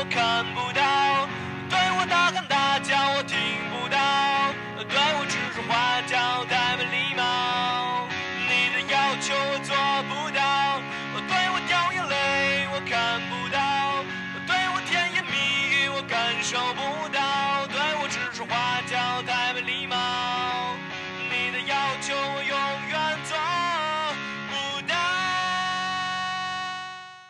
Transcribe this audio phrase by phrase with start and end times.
[0.00, 1.28] 我看不到，
[1.68, 3.36] 对我大喊大叫我听
[3.68, 4.00] 不到，
[4.88, 8.08] 对我指手画脚太没礼貌。
[8.48, 9.76] 你的要求我做
[10.08, 10.80] 不到，
[11.28, 14.00] 对我掉眼泪我看不到，
[14.48, 15.36] 对我甜言蜜
[15.68, 16.80] 语我感受不
[17.12, 19.94] 到，对我指手画脚太没礼貌。
[21.28, 22.56] 你的要求我永
[22.88, 23.36] 远做
[24.48, 24.96] 不到。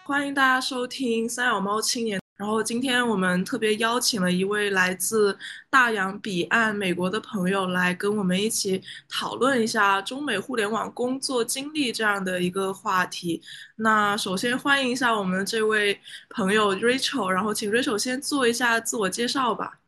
[0.04, 2.20] 欢迎大家收听三脚猫青年。
[2.50, 5.38] 然后今天我们特别邀请了一位来自
[5.70, 13.40] 大洋彼岸美国的朋友来跟我们一起讨论一下中美互联网工作经历这样的一个话题。
[13.76, 15.96] 那首先欢迎一下我们这位
[16.30, 19.78] 朋友 Rachel，然后请 Rachel 先做一下自我介绍吧。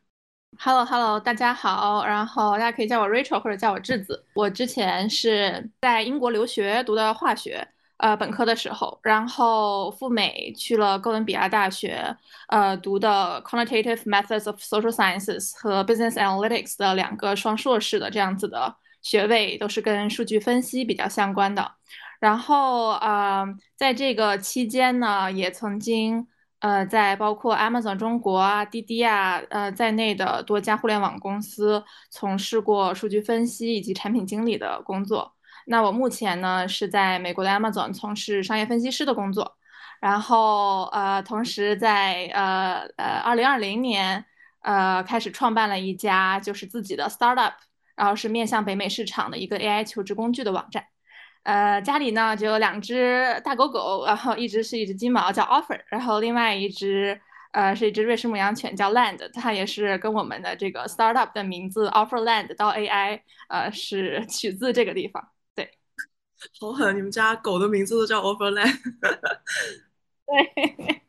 [0.57, 4.23] Hello Hello，大家好，然后大家可以叫我 Rachel 或者叫我智子。
[4.35, 7.67] 我之前是在英国留学读的化学，
[8.03, 12.17] 呃，本科的时候，然后赴美去了哥伦比亚大学，
[12.49, 21.71] 呃，读的 Quantitative Methods of Social Sciences 和 Business Analytics 的两个双硕士的这样子的学位，都是跟数据分析比较相关的。
[22.19, 23.45] 然后，呃，
[23.77, 26.27] 在这个期间呢，也曾经。
[26.59, 35.32] 呃，在包括 Amazon 中国啊、滴滴啊，呃在内的多家互联网公司从事过数据分析以及产品经理的工作。
[35.65, 39.57] 那我目前呢是在美国的 Amazon 从事商业分析师的工作，
[40.01, 44.25] 然后呃，同时在呃呃二零二零年
[44.61, 47.53] 呃开始创办了一家就是自己的 startup，
[47.95, 50.85] 然后是面向北美市场的一个 AI 求职工具的网站。
[51.43, 57.19] 呃，家里呢就有两只大狗狗，然后一只是一只金毛叫 Offer，然后另外一只
[57.51, 63.19] 呃是一只瑞士牧羊犬叫 Land，它也是跟我们的这个 startup 的名字 Offerland 到 AI
[63.49, 65.32] 呃是取自这个地方。
[66.59, 68.79] 好狠，你们家狗的名字都叫 Overland，。
[70.27, 71.03] 对。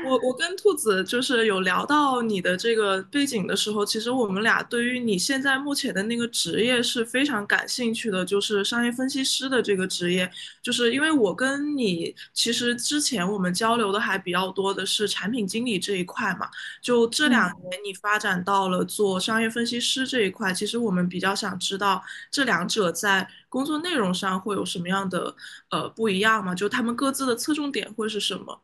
[0.00, 10.30] 我我跟兔子就是有聊到你的这个背景的时候，其实我们俩对于你现在目前的那个职业是非常感兴趣的，就是商业分析师的这个职业。
[10.62, 16.48] 就是因为我跟你其实之前我们交流的还比较多的是产品经理这一块嘛，
[16.80, 25.34] 就这两年你发展到了做商业分析师这一块，其实我们比较想知道这两者在工作内容上会有什么样的
[25.70, 26.54] 呃不一样嘛？
[26.54, 28.60] 就他们各自的侧重点会是什么？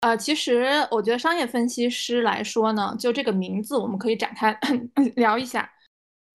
[0.00, 4.58] 呃，其实我觉得商业分析师来说呢，就这个名字我们可以展开
[5.16, 5.70] 聊一下。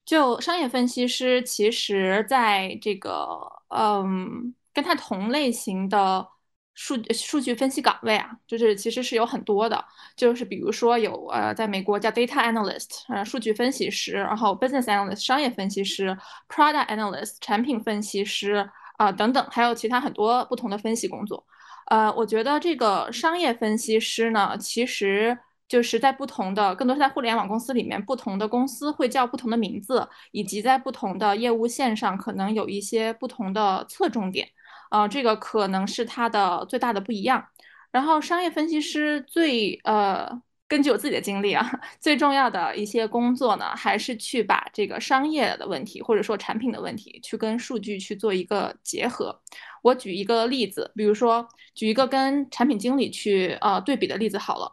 [0.06, 3.28] 就商业分析师，其实在这个
[3.70, 6.28] 嗯，跟他同类型的
[6.76, 9.84] 数数据分析岗位啊，就是其实是有很多的。
[10.16, 16.16] 就是比如说有呃，在美国叫 data analyst，呃，数据分析师，然后 business analyst，商业分析师
[16.48, 21.44] ，product analyst，产品分析师啊、等等，还有其他很多不同的分析工作。
[21.86, 25.38] 呃，我觉得这个商业分析师呢，其实
[25.68, 34.48] 就是在不同的，更多是在互联网公司里面，不同的公司会叫不同的名字，以及在不同的业务线上可能有一些不同的侧重点，
[34.92, 37.46] 呃，这个可能是它的最大的不一样。
[37.92, 41.70] 然后，商业分析师最呃，根据我自己的经历啊，
[42.02, 49.40] 最重要的一些工作呢，还是去把这个商业的问题或者说产品的问题，去跟数据去做一个结合。
[49.84, 54.72] 我举一个例子，比如说举一个跟产品经理去呃对比的例子好了，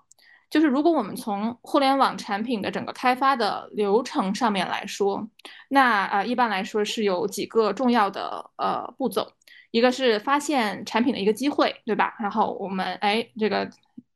[0.49, 5.29] 就是如果我们从互联网产品的整个开发的流程上面来说，
[5.69, 9.31] 那呃一般来说是有几个重要的呃步骤，
[9.71, 12.15] 一个是发现产品的一个机会，对吧？
[12.19, 13.69] 然后我们哎这个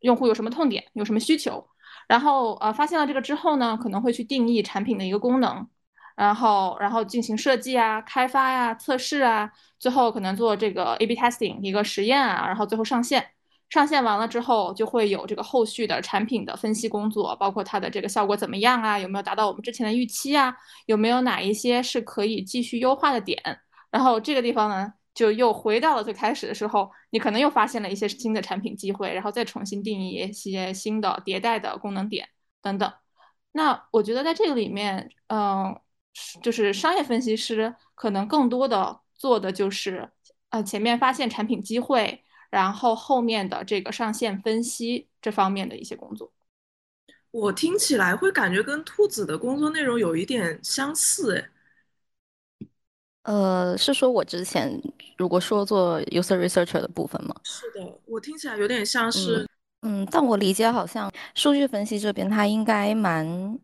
[0.06, 1.66] 用户有什么痛点，有什么需求，
[2.08, 5.66] 然后呃发现了这个之后呢，可能会去定义产品的一个功能。
[6.16, 13.22] 然后，然后进行设计啊、开发呀、测试啊，最后可能做这个 A/B testing 一个实验啊，然后最后上线。
[13.68, 20.56] 上线完了之后，就会有这个后续的产品的分析工作，包括它的这个效果怎么样啊，有没有达到我们之前的预期啊，
[20.86, 23.38] 有没有哪一些是可以继续优化的点。
[23.90, 32.28] 然后这个地方呢，就又回到了最开始的时候，你可能又发现了一些新的产品机会，然后再重新定义一些新的迭代的功能点
[32.62, 32.92] 等等。
[33.50, 35.76] 那我觉得在这个里面，嗯。
[36.42, 40.10] 就是商业分析师可能更多的做的就是，
[40.48, 46.32] 呃，前面发现产品机会，然后后面的这个上线分析这方面的一些工作。
[47.30, 51.50] 我听起来会感觉跟兔子的工作内容有一点相似，哎。
[53.26, 54.80] 呃，是说我之前
[55.16, 57.34] 如果说做 user researcher 的部分吗？
[57.42, 59.46] 是的，我听起来有点像是，
[59.82, 63.58] 嗯，嗯，但我理解好像数据分析这边它应该蛮。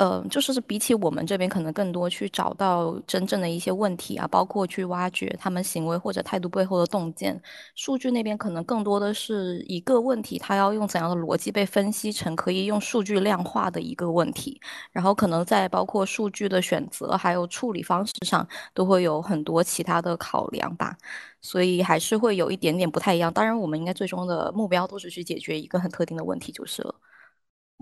[0.00, 7.38] 呃，就是比起我们这边，可能更多去找到真正的一些问题啊，包括去挖掘他们行为或者态度背后的洞见。
[7.74, 14.58] 数据那边可能更多的是一个问题，它要用怎样的逻辑被分析成可以用数据量化的一个问题，
[14.90, 20.96] 然后可能在包括数据的选择还有处理方式上，都会有很多其他的考量吧。
[21.42, 23.30] 所以还是会有一点点不太一样。
[23.30, 26.94] 当然，我们应该最终的目标都是去解决一个很特定的问题就是了。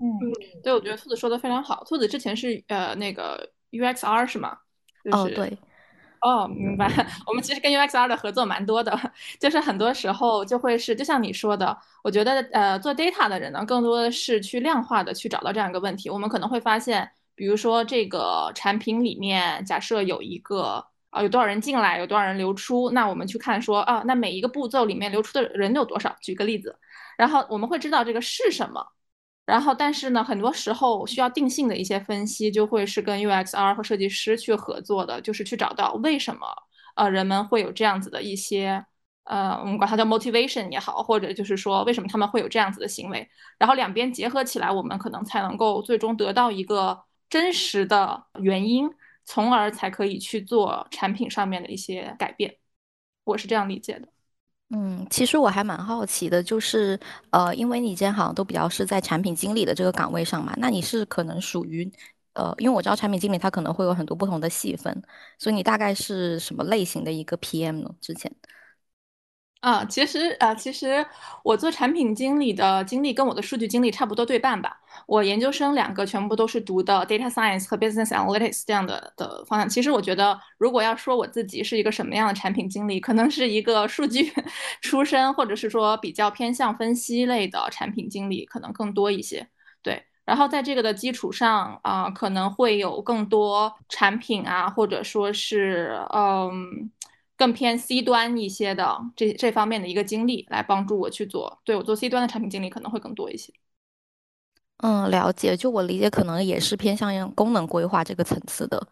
[0.01, 0.17] 嗯，
[0.63, 1.83] 对，我觉得兔子说的非常好。
[1.85, 4.57] 兔子之前是呃那个 UXR 是吗？
[5.11, 5.57] 哦，对。
[6.21, 6.87] 哦，明白。
[7.27, 8.97] 我们其实跟 UXR 的合作蛮多的，
[9.39, 16.09] 就是很多时候就会是，就像你说的，我觉得呃做 data 的人呢，更多的是去量化的去找到这样一个问题。
[16.09, 26.13] 我们可能会发现，比如说这个产品里面，假设有一个啊有多少人进来，有多少人流出，那我们去看说啊，那每一个步骤里面流出的人有多少？
[26.21, 26.77] 举个例子，
[27.17, 28.85] 然后我们会知道这个是什么。
[29.49, 36.47] 然后，但是呢，很多时候需要定性的一些分析，就会是跟 UXR 和设计师去合作的，就是去找到为什么
[36.95, 38.85] 呃人们会有这样子的一些
[39.23, 48.89] 呃，我们管它叫 motivation 也好，或者就是说为什么他们会有这样子的行为，然后两边结合起来，我们可能才能够最终得到一个真实的原因，
[49.25, 52.57] 从而才可以去做产品上面的一些改变。
[53.23, 54.07] 我是这样理解的。
[54.71, 56.99] 嗯，其实我还蛮好奇的，就是
[57.31, 61.91] 呃，因为你今天好像都比较是在产品经理的这个岗位上嘛，那你是可能属于
[62.33, 65.01] 呃，因为我知道产品经理他可能会有很多不同的细分，
[65.39, 67.89] 所以你大概是什么类型的一个 PM 呢？
[67.99, 68.31] 之前？
[69.63, 71.05] 啊，其实啊，其实
[71.43, 74.79] 我做产品经理的经历跟我的数据经历差不多对半吧。
[75.05, 79.67] 我研究生两个全部都是读的 data science 和 business analytics 这样的的方向。
[79.67, 84.31] 其实我觉得，如果要说我自己是一个什么样的产品经理，可能是一个数据
[84.81, 89.45] 出身，或者是说比较偏向分析类的产品经理，可能更多一些。
[89.81, 96.89] 对，然后在这个的基础上啊，可能会有更多产品啊，或者说是嗯。
[97.39, 101.61] 更偏 C 端一些的这这方面的一个经历，来帮助我去做。
[101.63, 103.53] 对我做 C 端的产品经理可能会更多一些。
[104.79, 105.55] 嗯，了解。
[105.55, 108.85] 就我理解，可能也是偏向功能规划这个层次的。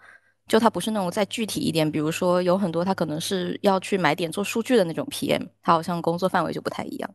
[0.48, 7.10] 就它不是那种再具体一点，比如说有很多他可能是要去买点做数据的那种 PM，它好像工作范围就不太一样。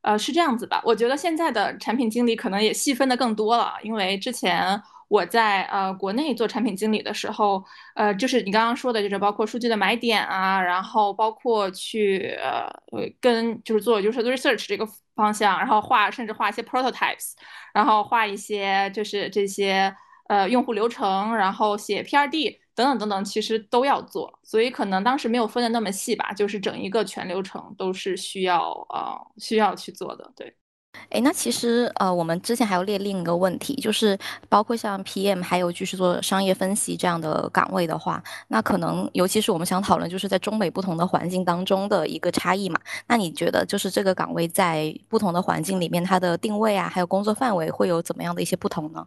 [0.00, 0.82] 呃，是这样子吧？
[0.84, 4.82] 我觉得现在的产品经理可能也细分的更多了，因为之前。
[5.12, 7.62] 我在呃国内做产品经理的时候，
[7.94, 12.66] 呃，就是你刚刚说的，就是包括数据的买点啊，然后包括去呃
[13.20, 17.32] 跟就是做就是 research 这个方向，然后画甚至画一些 prototypes，
[17.74, 19.94] 然后画一些就是这些
[20.28, 30.56] 呃用户流程，然后写 PRD 等等等等，其实都要做，所以可能当时没有分的那么细吧，就是整一个全流程都是需要呃需要去做的，对。
[31.10, 34.18] 哎，那其实呃，我们之前还有列另一个问题，就是
[34.48, 42.78] 包括像 PM，还有就是做商业分析这样的岗位的话，那可能尤其是我们想讨论，就是在中美不同的环境当中的一个差异嘛。
[43.06, 49.06] 那你觉得就是这个岗位在不同的环境里面，它的定位啊，还有工作范围会有怎么样的一些不同呢？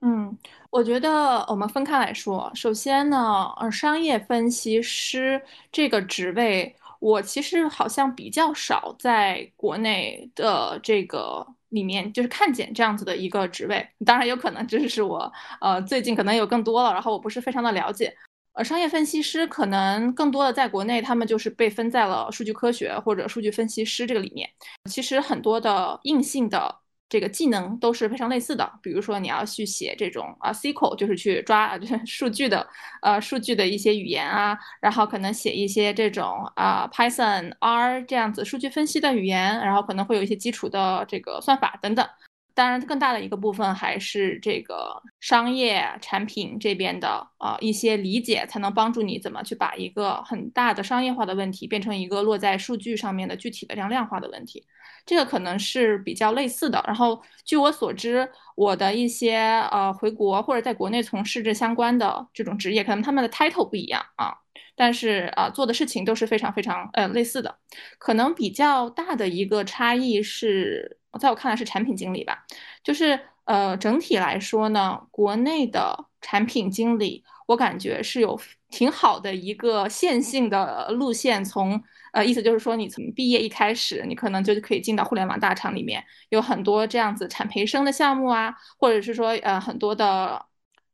[0.00, 0.36] 嗯，
[0.70, 5.40] 我觉得我们分开来说，首先呢，呃，商业分析师
[5.70, 6.74] 这个职位。
[7.02, 13.84] 我其实好像比较少在国内的这个里面，就是看见这样子的一个职位。
[14.06, 18.16] 当然有可能这是我呃最近可能有更多了，然后我不是非常的了解。
[18.52, 24.48] 呃，商业分析师可能更多的在国内，他们就是被分在了数据科学或者数据分析师这个里面。
[24.88, 26.81] 其实很多的硬性的。
[27.12, 32.66] 这个技能都是非常类似的，比如说你要去写这种啊 SQL，就是去抓数据的
[33.02, 42.08] 呃数据的一些语言啊，然后可能写一些这种啊 Python、R 这样子数据分析的语言，然后可能会有一些基础的这个算法等等。
[42.54, 54.64] 当然，更大的一个部分还是这个商业产品这边的啊一些理解，才能帮助你怎么去把一个很大的商业化的问题变成一个落在数据上面的具体的量量化的问题。
[55.04, 56.82] 这个可能是比较类似的。
[56.86, 59.36] 然后，据我所知，我的一些
[59.70, 64.32] 呃回国或者在国内从事这相关的这种职业，可能他们的 title 不一样啊，
[64.76, 67.56] 但是啊做的事情都是非常非常呃类似的。
[67.98, 70.98] 可能比较大的一个差异是。
[71.18, 72.44] 在我看来是产品经理吧，
[72.82, 78.40] 就是呃整体来说呢，国内的产品经理我感觉是有
[78.70, 90.44] 挺好的一个线性的路线，从呃意思就是说你从毕业一开始，你可能就可以进到互联网大厂里面，有很多这样子产培生的项目啊，或者是说呃很多的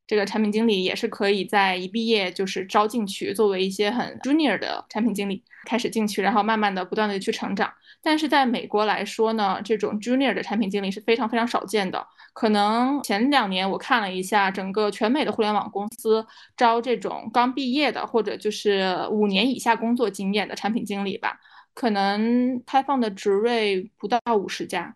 [0.07, 5.45] 这个产品经理也是可以在一毕业就是招进去，作为一些很 junior 的产品经理。
[5.67, 7.71] 开始进去，然后慢慢的不断的去成长。
[8.03, 12.07] 但是在美国来说呢，这种 junior 的产品经理是非常非常少见的。
[12.33, 16.25] 可能前两年我看了一下，整个全美的互联网公司
[16.57, 21.41] 招这种刚毕业的或者就是五年以下工作经验的产品经理吧，
[21.75, 24.95] 可能开放的职位不到五十家。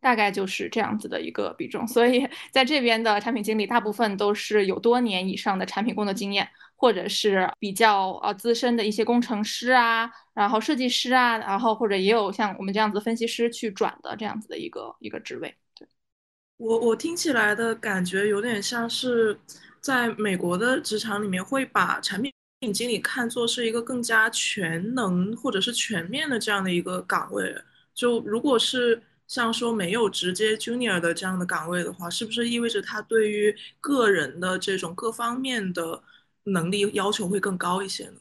[0.00, 15.54] 大概就是这样子的一个比重，所以在这边的产品经理大部分都是有多年以上的产品工作经验，或者是比较呃资深的一些工程师啊，然后设计师啊，然后或者也有像我们这样子分析师去转的这样子的一个一个职位。
[15.74, 15.86] 对
[16.56, 19.38] 我我听起来的感觉有点像是
[19.80, 22.32] 在美国的职场里面会把产品
[22.72, 27.54] 经理看作是一个更加全能或者是全面的这样的一个岗位，
[27.94, 29.02] 就如果是。
[29.26, 36.00] 像说没有直接 junior 的这样的岗位的话，是不是意味着他对于个人的这种各方面的
[36.44, 38.20] 能力要求会更高一些呢？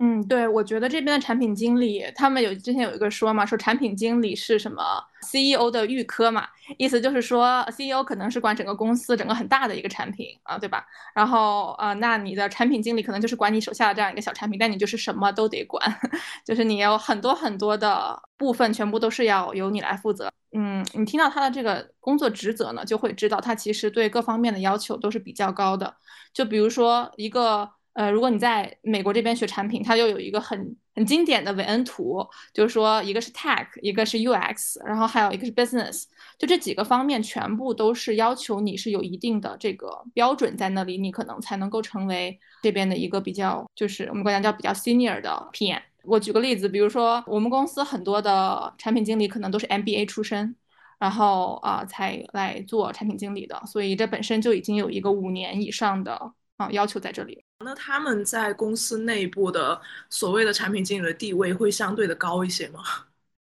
[0.00, 4.80] 嗯，对，我觉得这边的产品经理，他们有之前有一个说嘛，说产品经理是什么
[5.22, 10.86] CEO 的预科嘛，意思就是说 CEO 可能是管整个公司整个很大的一个产品啊，对吧？
[11.12, 15.82] 然后呃，那你的产品经理可能就是管你手下的这样一个小产品，但你就是什么都得管，
[16.46, 20.30] 就是你有很多很多的部分全部都是要由你来负责。
[20.52, 25.96] 嗯，你听到他的这个工作职责呢，就会知道他其实对各方面的要求都是比较高的。
[26.32, 27.68] 就比如说一个。
[27.98, 32.24] 呃，如果你在美国这边学产品，它就有一个很很经典的韦恩图，
[32.54, 36.04] 就是说一个是 tech，一个是 UX，然后还有一个是 business，
[36.38, 45.82] 就这几个方面全部都是要求你是有一定的这个标准在那里，你可能才能够成为这边的一个比较，就是我们国家叫比较 senior 的 PM。
[46.04, 50.54] 我举个例子，比如说我们公司很多的产品经理可能都是 MBA 出身，
[51.00, 57.42] 然后啊才来做产品经理的，所以这本身就已经有一个五年以上的啊要求在这里。
[57.64, 62.82] 那他们在公司内部的所谓的产品经理的地位会相对的高一些吗？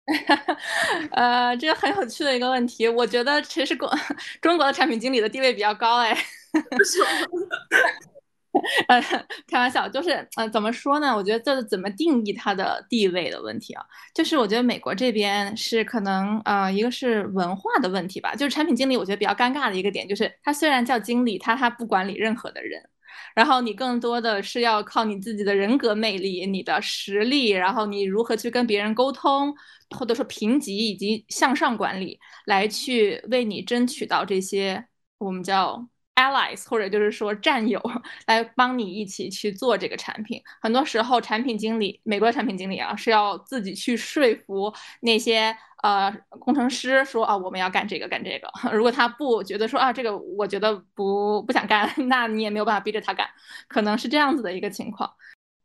[1.11, 2.87] 呃，这个很有趣的一个问题。
[2.87, 3.87] 我觉得其实国
[4.41, 6.17] 中国的产品经理的地位比较高哎。
[8.87, 8.99] 呃，
[9.47, 11.15] 开玩笑，就是呃，怎么说呢？
[11.15, 13.85] 我觉得这是怎么定义他的地位的问题啊。
[14.15, 18.33] 就是我觉得美国这边是可能呃，一个是文化的问题吧。
[18.33, 22.81] 就是产品经理，我觉得比较尴尬的一个点就是，他虽然叫经理，他他不管理任何的人。
[23.35, 29.53] 然后你更多的是要靠你自己的人格魅力、你的实力，然后你如何去跟别人沟通，
[29.97, 34.85] 或者说评级以及向上管理，来去为你争取到这些
[35.17, 35.87] 我们叫
[36.19, 37.81] allies，或者就是说战友，
[38.27, 40.41] 来帮你一起去做这个产品。
[40.61, 45.55] 很多时候，产品经理，美国的产品经理啊，是要自己去说服那些。
[45.81, 48.49] 呃，工程师说啊，我们要干这个干这个。
[48.75, 53.25] 如果他不觉得说啊，这个我觉得不不想干， 那你也没有办法逼着他干，
[53.69, 55.09] 可能是这样子的一个情况。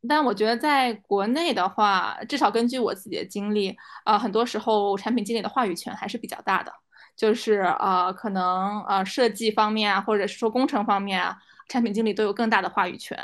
[0.08, 6.72] 但我觉得在国内的话，至少根据我自己的经历，呃，很多时候产品经理的话语权还是比较大的，
[7.16, 11.36] 就是呃，可能呃设计方面啊，或者是说工程方面啊，
[11.68, 13.18] 产品经理都有更大的话语权。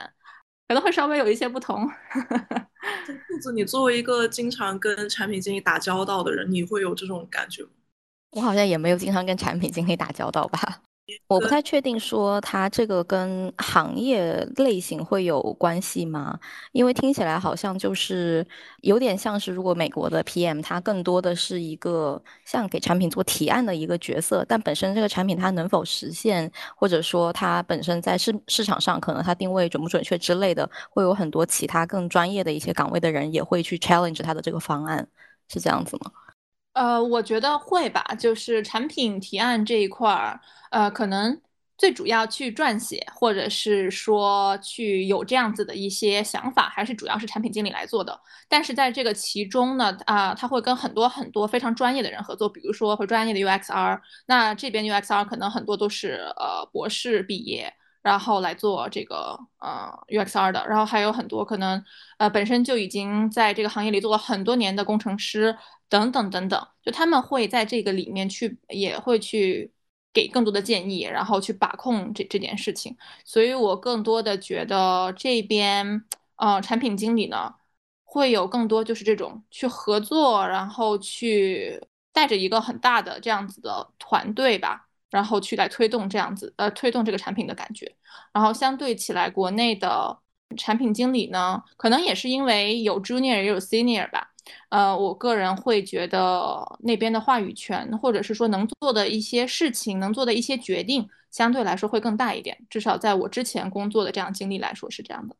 [0.68, 1.90] 可能会稍微有一些不同。
[3.26, 7.70] 兔子，你作为一个经常跟产品经理打交道的人，你会有这种感觉吗？
[8.30, 10.82] 我好像也没有经常跟产品经理打交道吧。
[11.28, 16.38] 我不太确定说它这个跟行业类型会有关系吗？
[16.72, 18.46] 因为听起来好像就是
[18.82, 35.06] 有点像是，如果美国的 PM 它更多的是一个像给产品做提案的一个角色，但本身这个产品它能否实现，或者说它本身在市市场上可能它定位准不准确之类的，会有很多其他更专业的一些岗位的人也会去 challenge 它的这个方案，
[35.48, 36.10] 是这样子吗？
[36.72, 41.40] 呃，我觉得会吧，就是产品提案这一块儿，呃，可能
[41.76, 48.18] 最主要去撰写，或者是说去有这样子的一些想法，还是主要是产品经理来做的。
[48.48, 57.74] 但是在这个其中呢，啊，他会跟很多很多非常专业的人合作，比如说和专业的 UXR，那这边 UXR 可能很多都是呃博士毕业。
[58.02, 61.82] 然后来做这个呃 UXR 的，然后还有很多可能
[62.18, 65.56] 呃本身就已经在这个行业里做了很多年的工程师
[65.88, 69.72] 等等等等，就他们会在这个里面去也会去
[70.12, 72.96] 给更多的建议，然后去把控这这件事情。
[73.24, 76.04] 所以我更多的觉得这边
[76.36, 77.54] 呃产品经理呢
[78.04, 81.80] 会有更多就是这种去合作，然后去
[82.12, 84.88] 带着一个很大的这样子的团队吧。
[85.10, 87.94] 然后去来推动这样子，呃，推动这个产品的感觉。
[88.32, 90.18] 然后相对起来，国内的
[90.56, 94.28] 产品经理呢，可能也是因为有 junior 也有 senior 吧。
[94.70, 102.56] 呃，我个人会觉得那边的话语权，或者是说能做的一些事情，能做的一些决定，相对来说会更大一点。
[102.68, 105.36] 至少在我之前工作的这样经历来说是这样的。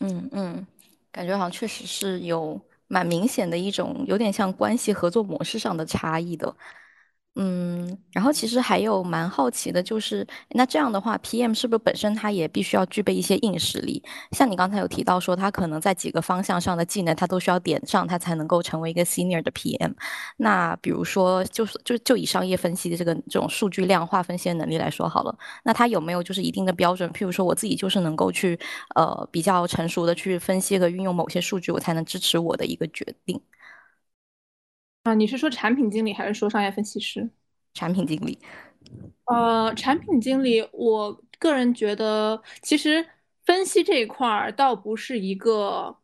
[0.00, 0.66] 嗯嗯。
[1.12, 6.54] 感觉好像确实是有蛮明显的一种有点像关系合作模式上的差异的。
[7.38, 14.02] 嗯，然后其实还有蛮好奇的，就是那这样的话，PM 是不是本身他也必须要具备一些硬实力？
[14.32, 19.92] 像你刚才有提到说，他可能在几个方向上的技能，他都需要点上，他才能够成为一个 senior 的 PM。
[20.38, 27.10] 那比如说，就是就就以商业分析的这个这种数据量化分析的能力来说好了，那他有没有就是一定的标准？
[27.10, 28.58] 譬如说，我自己就是能够去
[28.94, 33.38] 呃比较成熟的去分析和运用某些数据，我才能支持我的一个决定。
[35.10, 37.28] 啊，你是说产品经理还是说商业分析师？
[37.74, 38.38] 产品经理，
[39.26, 43.06] 呃，产品经理，我个人觉得，其实
[43.44, 45.96] 分析这一块儿倒不是一个，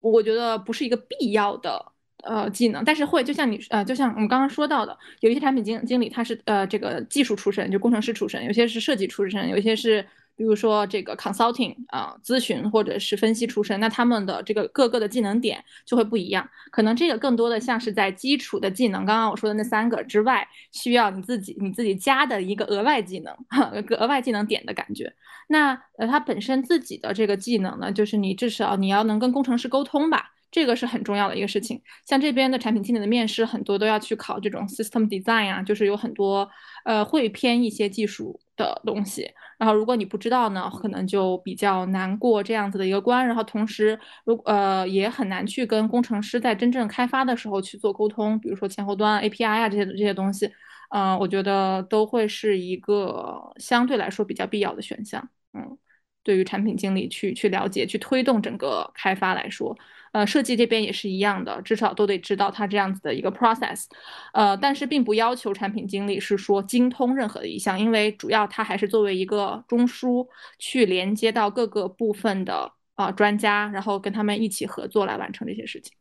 [0.00, 1.92] 我觉得不是一个必要的
[2.24, 10.06] 呃技能，但是会就像你呃，就像我们刚刚说到的，有一些产品经经理他是呃这个技术出身，就工程师出身，有些是设计出身，有些是。
[10.36, 16.48] 比如说这个 consulting 啊，咨询或者是分析出身，那他们的这个各个的技能点就会不一样。
[16.70, 23.34] 可能这个更多的像是在基础的技能，刚刚我说的那三个之外，需要你自己你自己加的一个额外技能，
[23.98, 25.12] 额外技能点的感觉。
[25.48, 30.30] 那呃，他本身自己的这个技能呢，就是你至少你要能跟工程师沟通吧。
[30.52, 36.48] 这个是很重要的一个事情，像这边的产品经理的面试，很多都要去考这种 system design 啊，就是有很多
[36.84, 39.28] 呃会偏一些技术的东西。
[39.58, 43.26] 然后如果你不知道呢，可能就比较难过这样子的一个关。
[43.26, 50.50] 然后同时，如呃也很难去跟工程师在真正开发的时候去做沟通，比如说前后端 API 啊这些这些东西，
[50.90, 55.26] 嗯，我觉得都会是一个相对来说比较必要的选项。
[55.54, 55.78] 嗯，
[56.22, 59.74] 对于产品经理去去了解、去推动整个开发来说。
[60.12, 63.86] 呃，设计这边也是一样的，至少都得知道它这样子的一个 process，
[64.32, 70.26] 呃，但是并不要求产品经理是说精通任何的一项，因为主要它还是作为一个中枢
[70.58, 75.92] 去连接到各个部分的啊专家，然后跟他们一起合作来完成这些事情。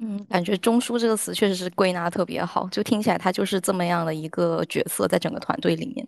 [0.00, 6.06] 嗯，感觉中枢这个词确实是归纳特别好，就听起来他就是这么样的一个角色，在整个团队里面。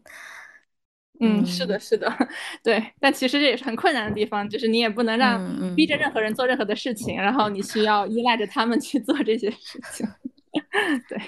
[1.20, 2.12] 嗯，是的，是的，
[2.62, 10.06] 对，但其实这也是很困难的地方，就是你也不能让逼着任何人做任何的事情，然后你需要依赖着他们去做这些事情。
[11.08, 11.18] 对，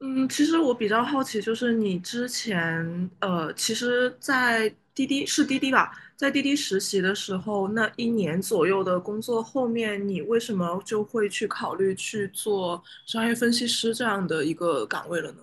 [0.00, 15.38] 嗯，其实我比较好奇，就是你之前，呃，其实，在滴滴是滴滴吧，在滴滴实习的时候，那一年左右的工作后面，你为什么就会去考虑去做商业分析师这样的一个岗位了呢？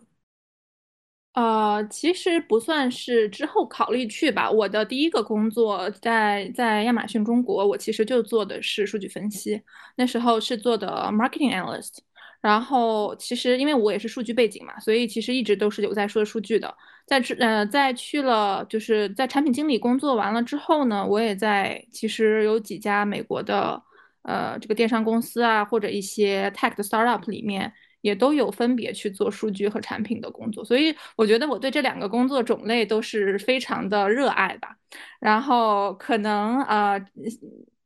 [1.33, 4.49] 呃，其实不算是之后考虑去吧。
[4.49, 9.61] 我的第一个工作在在亚马逊中国，我其实就做的是数据分析，
[9.95, 11.99] 那时候是做的 marketing analyst。
[12.41, 16.75] 然后其实因为我也是数据背景嘛，所以其实一直都是有在说数据的。
[17.05, 23.81] 在之呃在去了就是在产品经理工作完了之后呢，我也在其实有几家美国的
[24.23, 27.71] 呃这个电商公司啊，或者一些 tech 的 startup 里面。
[28.01, 34.75] 也都有分别去做数据和产品的工作，所以我觉得我对这两个工作种类都是非常的热爱吧。
[35.19, 36.99] 然后可能呃，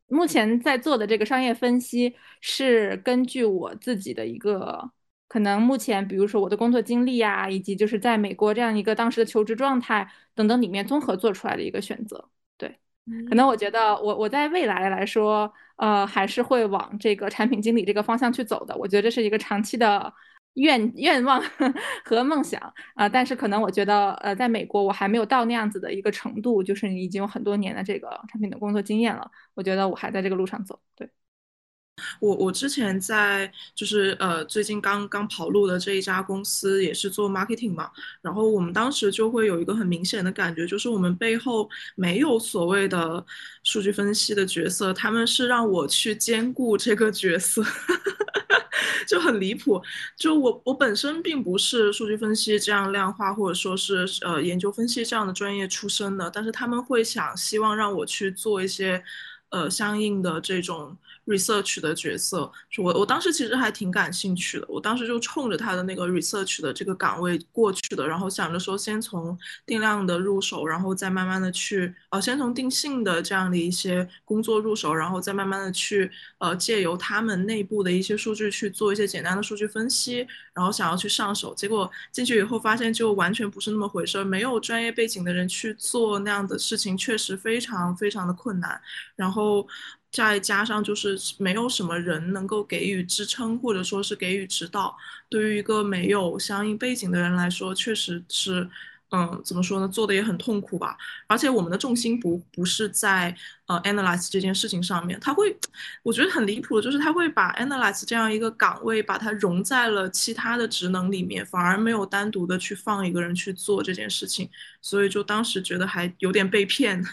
[0.08, 4.92] 目前在做的这个商业分析是根据我自己的一个
[5.28, 12.30] 可能目前，比如说我的工作经历啊，以及就是在美国这样一个当时的求职状态等等里面综合做出来的一个选择。
[13.06, 15.52] 对，可能我觉得我我在未来来说。
[15.76, 18.78] 呃，还是会往这个产品经理这个方向去走的。
[18.78, 20.14] 我觉得这是一个长期的
[20.54, 21.42] 愿愿望
[22.06, 22.62] 和梦想
[22.94, 23.10] 啊。
[23.10, 29.30] 但是可能我觉得，呃，在美国我还没有到那样子的一个程度，就是你已经有很多年的这个产品的工作经验了。
[29.56, 30.80] 我觉得我还在这个路上走。
[30.96, 31.10] 对。
[32.20, 37.90] 我我之前在就是呃最近刚刚跑路的这一家公司也是做 marketing 嘛，
[38.22, 43.24] 然后我们当时就会有一个很明显的感觉，就是我们背后没有所谓的
[43.64, 47.64] 数据分析的角色，他们是让我去兼顾这个角色，
[49.08, 49.80] 就很离谱。
[50.18, 59.04] 就我我本身并不是数据分析这样量化或者说是呃研究分析这样的专业出身的，但是他们会想希望让我去做一些
[59.50, 60.98] 呃相应的这种。
[61.26, 88.82] Research 的角色，我我当时其实还挺感兴趣的，我当时就冲着他的那个 research 的这个岗位过去的，然后想着说先从定量的入手，然后再慢慢的去，呃，先从定性的这样的一些工作入手，然后再慢慢的去，呃，借由他们内部的一些数据去做一些简单的数据分析，然后想要去上手，结果进去以后发现就完全不是那么回事儿，没有专业背景的人去做那样的事情，确实非常非常的困难，
[89.16, 89.68] 然后。
[90.14, 94.96] 再加上就是没有什么人能够给予支撑，或者说是给予指导。
[95.28, 98.70] 对于一个没有相应背景的人来说，确实是，
[99.10, 99.88] 嗯，怎么说呢？
[99.88, 100.96] 做的也很痛苦吧。
[101.26, 105.58] 而且我们的重心不不是在呃 analyze 这件事情上面，他会，
[106.04, 114.48] 我觉得很离谱的就是他会把 analyze 这样一个岗位把它融在了其他的职能里面，反而没有单独的去放一个人去做这件事情，
[114.80, 117.04] 所以就当时觉得还有点被骗。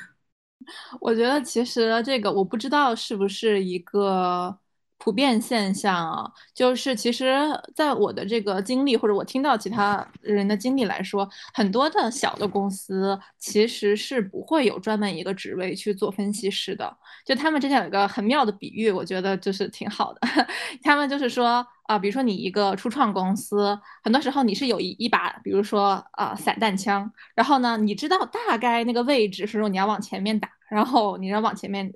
[1.01, 4.57] 我觉得其实这个我不知道是不是一个。
[5.03, 7.35] 普遍现象啊，就是其实
[7.75, 16.95] 在我的这个经历或者我听到其他人的经历来说，很多的小的公司其实是不会有专门一个职位去做分析师的。
[17.25, 20.21] 就他们之前有一个很妙的比喻，我觉得就是挺好的。
[20.85, 31.91] 他们就是说啊，比如说你一个初创公司，很多时候你是有一一把，比如说啊散弹枪，然后呢，你知道大概那个位置是说你要往前面打，然后你要往前面。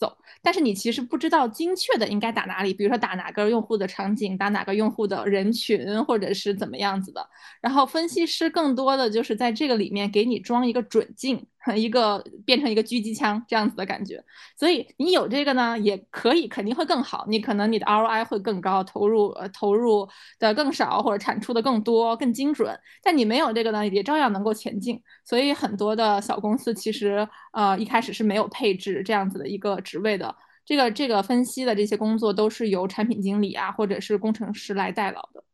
[0.00, 7.28] 走，但是你其实不知道精确的应该打哪里，比如说打哪个用户的场景，打哪个用户的人群，或者是怎么样子的。
[7.60, 11.46] 然后分析师更多的就是在这个里面给你装一个准镜。
[11.76, 14.24] 一个变成一个狙击枪这样子的感觉，
[14.56, 25.00] 所以你有这个呢，也可以肯定会更好，你可能你的 ROI 会更高，投入呃投入的更少或者产出的更多更精准，但你没有这个呢，也照样能够前进。
[25.24, 35.44] 所以很多的小公司其实呃一开始是没有配置这样子的一个职位的，这个这个分析的这些工作都是由产品经理啊或者是工程师来代劳的。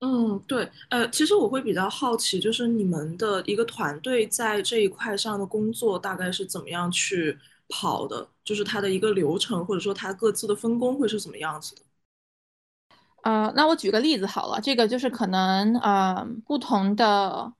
[0.00, 11.82] 嗯，对，呃，其实我会比较好奇，就是你们的一个团队在这一块上的工作大概是怎么样去跑的，就是它的一个流程，或者说它各自的分工会是怎么样子的？
[13.22, 17.54] 呃，那我举个例子好了，这个就是可能呃不同的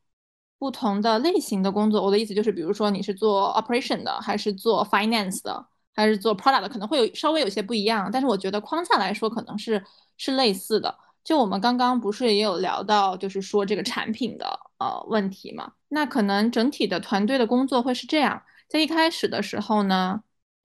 [0.59, 9.83] 不同的类型的工作，我的意思就是，比如说你是做 operation 的，还是做 finance 的，还是做 product 的，可能会有稍微有些不一样，但是我觉得框架来说可能是
[10.19, 10.95] 是类似的。
[11.25, 14.47] 就我们刚刚不是也有聊到，就是说这个产品的
[14.79, 15.73] 呃问题嘛？
[15.89, 20.21] 那可能整体的团队的工作会是这样，在一开始的时候呢，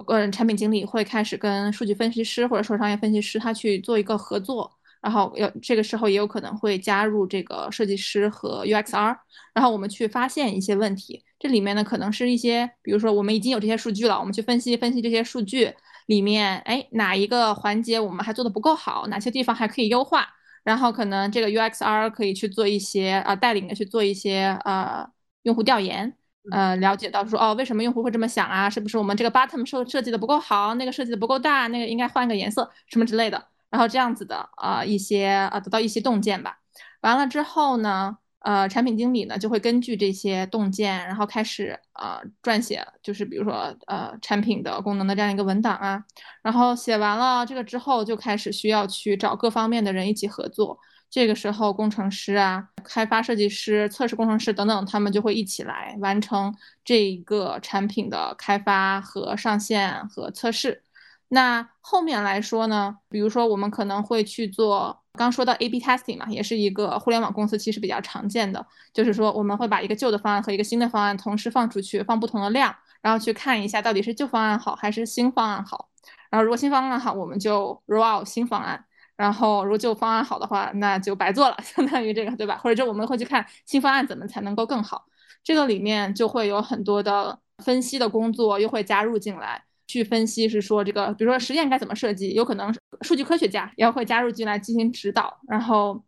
[0.08, 4.70] 呃，产品经理会开始跟数据分析师或者说商业分析师他去做一个合作，
[5.02, 9.18] 然后有这个时候也有可能会加入这个设计师和 UXR，
[9.54, 11.24] 然后我们去发现一些问题。
[11.40, 15.74] 这里面呢可能是一些，比如说我们已经有这些数据了，我们去分析分析这些数据
[16.08, 20.28] 里面，哎，哪一个环节我们还做的不够好，哪些地方还可以优化。
[20.70, 25.04] 然后可能这个 UXR 可以去做一些啊，带领的去做一些呃
[25.42, 26.16] 用户调研，
[26.52, 28.70] 呃了解到说哦为什么用户会这么想啊？
[28.70, 33.44] 是不是我们这个 bottom 设设计的不够好，那个设计的不够大，那个应该换个颜色什么之类的。
[33.72, 36.60] 然后这样子的啊一些啊得到一些洞见吧。
[37.02, 38.20] 完了之后呢？
[38.40, 46.04] 呃，产品经理呢就会根据这些洞见，然后开始呃撰写，就是比如说呃产品的功能的这样一个文档啊，
[46.42, 50.80] 然后写完了这个之后，就开始需要去找各方面的人一起合作。
[51.12, 56.54] 这个时候，工程师啊、开发设计师、测试工程师等等，他们就会一起来完成
[56.86, 60.84] 这一个产品的开发和上线和测试。
[61.30, 75.90] 那后面来说呢，比如说我们可能会去做，刚说到 A/B testing 嘛，也是一个互联网公司其实比较常见的，就是说我们会把一个旧的方案和一个新的方案同时放出去，放不同的量，然后去看一下到底是旧方案好还是新方案好。
[76.32, 78.76] 然后如果新方案好，我们就 roll out 新方案；
[79.16, 82.58] 然后如果旧方案好的话，那就白做了，相当于这个对吧？
[82.58, 85.06] 或者就我们会去看新方案怎么才能够更好，
[85.44, 89.64] 这个里面就会有很多的分析的工作又会加入进来。
[89.90, 92.72] 去分析是说这个，比如说实验该怎么设计，有可能
[93.02, 96.00] 数据科学家也会加入进来进行指导，然后，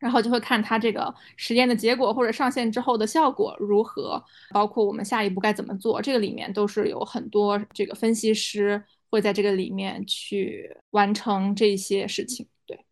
[0.00, 12.48] 然后就会看他这个实验的结果或者上线之后的效果如何，包括我们下一步该怎么做，这个里面都是有很多这个分析师会在这个里面去完成这些事情。
[12.66, 12.84] 对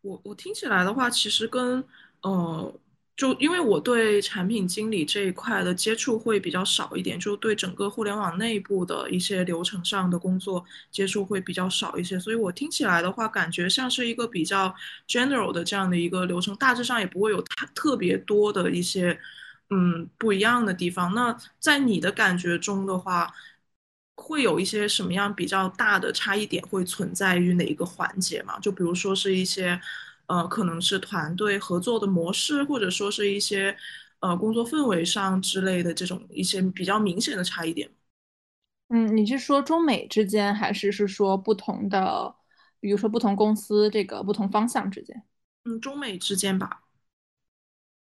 [0.00, 1.84] 我，我听起来的话，其实跟
[2.22, 2.80] 呃。
[3.18, 14.72] 就因为我对产品经理这一块的接触会比较少一点，就对整个互联网内部的一些流程上的工作接触会比较少一些，所以我听起来的话，感觉像是一个比较
[15.08, 19.18] general 的这样的一个流程，大致上也不会有特特别多的一些
[19.70, 21.12] 嗯不一样的地方。
[21.12, 23.34] 那在你的感觉中的话，
[24.14, 28.60] 会有一些什么样比较大的差异点会存在于哪一个环节吗？
[28.60, 29.80] 就比如说是一些。
[30.28, 33.76] 呃，可能是团队合作的模式，或者说是一些
[34.20, 37.90] 呃工作氛围上之类的这种一些比较明显的差异点。
[38.90, 42.34] 嗯，你是说中美之间，还是是说不同的，
[42.80, 45.22] 比如说不同公司这个不同方向之间？
[45.64, 46.82] 嗯，中美之间吧。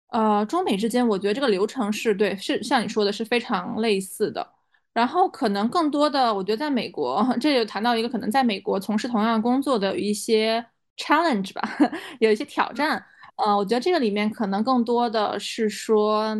[0.08, 4.56] 呃，中美之间，我觉得这个流程是对，是像你说的是非常类似的。
[4.94, 10.66] 然后可能更多的，我觉得在美国，这就谈到一个可能在美国从事同样工作的一些。
[11.00, 11.62] Challenge 吧，
[12.20, 13.04] 有一些挑战，
[13.38, 16.36] 呃，我觉得这个里面可能更多的是说，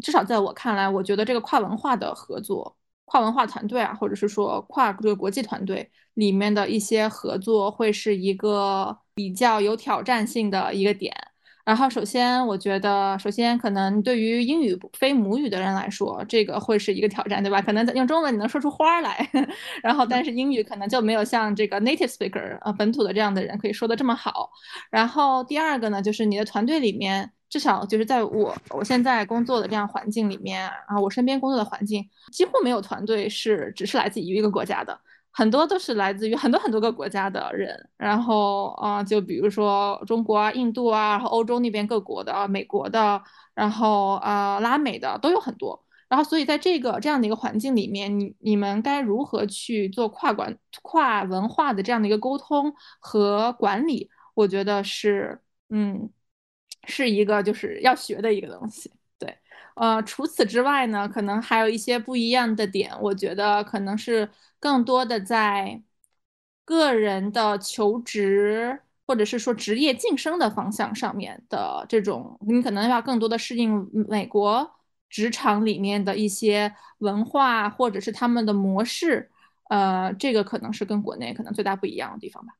[0.00, 11.12] 至少在我看来，我觉得这个跨文化的合作、跨文化团队啊，或者是说跨这个国际团队里面的一些合作，会是一个比较有挑战性的一个点。
[11.68, 17.60] 然后，首先，我觉得，首先，可能对于英语非母语的人来说，这个会是一个挑战，对吧？
[17.60, 19.28] 可能用中文你能说出花来，
[19.84, 24.48] 然后，但是英语可能就没有像这个 native speaker 呃本土的这样的人可以说的这么好。
[24.90, 32.02] 然后，第二个呢，就是你的团队里面，至少就是在我我现在工作的这样环境里面，然后我身边工作的环境，
[32.32, 34.98] 几乎没有团队是只是来自于一个国家的。
[35.38, 43.22] 很多都是来自于很多很多个国家的人，然后啊，就比如说中国啊、印度啊，然后欧洲那边各国的、美国的，
[43.54, 45.80] 然后啊拉美的都有很多。
[46.08, 54.10] 然后所以在这个这样的一个环境里面，你你们该如何去做跨管跨文化的这样的一个沟通和管理？
[54.34, 56.10] 我觉得是嗯，
[56.84, 58.90] 是一个就是要学的一个东西。
[59.78, 64.28] 呃，除此之外呢，可能还有一些不一样的点，我觉得可能是。
[64.60, 65.80] 更多的在
[66.64, 74.68] 个人的求职，或者是说职业晋升的方向上面的这种，你可能要更多的适应美国
[75.08, 79.30] 职场里面的一些文化，或者是他们的模式，
[79.68, 82.54] 呃，这个可能是跟国内可能最大不一样的地方吧。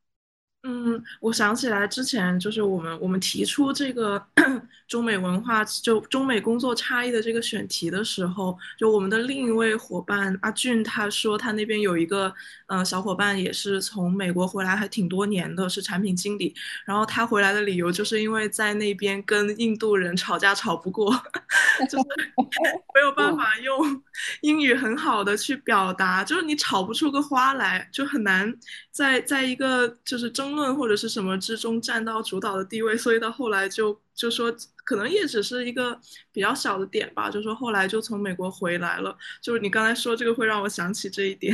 [0.63, 4.21] 嗯，我想起来之前就是我们我们提出这个
[4.89, 12.33] 中美文化就中美工作差异的这个选题的时候，就我们的另一位伙伴阿俊他说他那边有一个
[12.67, 16.53] 呃小伙伴也是从美国回来还挺多年的，是产品经理，
[16.85, 21.09] 然后他回来的理由就是因为在那边跟印度人吵架吵不过，
[21.89, 22.03] 就是
[22.93, 24.03] 没有办法用
[24.41, 28.53] 英语很好的去表达，就是你吵不出个花来，就很难
[28.91, 30.48] 在在一个就是中。
[30.49, 34.51] 争论或者是什么之中占到主导的地位，所以到后来就就说
[34.83, 35.99] 可能也只是一个
[36.31, 39.15] 比较小的点吧，就说后来就从美国回来了。
[39.41, 41.53] 就是你刚才说这个会让我想起这一点。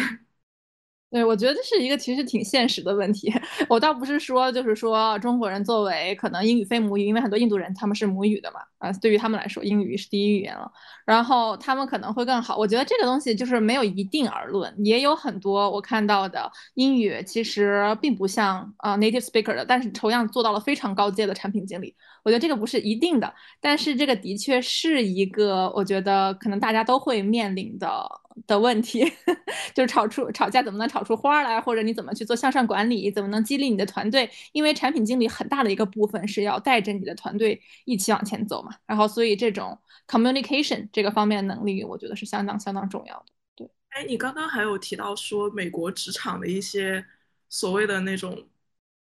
[1.16, 3.32] 对，我觉得这是一个其实挺现实的问题。
[3.70, 10.70] 我倒不是说，就是说中国人作为可能英语非母语，因为很多印度人他们是母语的嘛，啊，对于他们来说英语是第一语言了，
[11.06, 12.58] 然后他们可能会更好。
[12.58, 21.96] 我觉得这个东西就是没有一定而论，也有很多我看到的英语其实并不像啊 native speaker 的，但是同样做到了非常高阶的产品经理。
[22.26, 28.06] 我觉得这个不是一定的，但是这个的确是一个我觉得可能大家都会面临的。
[28.48, 29.02] 的问题
[29.74, 34.30] 就是吵出吵架怎么能吵出花来，或者你怎么去做向上管理，怎么能激励你的团队？
[34.52, 38.72] 因为产品经理很大的一个部分是要带着你的团队一起往前走嘛。
[38.86, 43.26] 然后，所以这种 communication 这个方面能力，我觉得是相当相当重要的。
[43.56, 47.06] 对，哎，你刚刚还有提到说美国职场的一些
[47.48, 48.38] 所谓的那种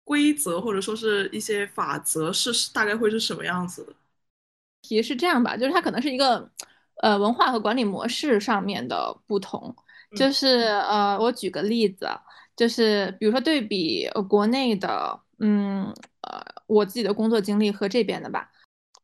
[0.07, 3.93] 规则，或者说是一些法则，是大概会是什么样子的？
[4.81, 6.49] 题是这样吧，就是它可能是一个。
[7.03, 9.77] 呃，文化和管理模式上面的不同，
[10.17, 12.09] 就是呃，我举个例子，
[12.57, 15.93] 就是比如说对比国内的，嗯，
[16.23, 18.51] 呃，我自己的工作经历和这边的吧。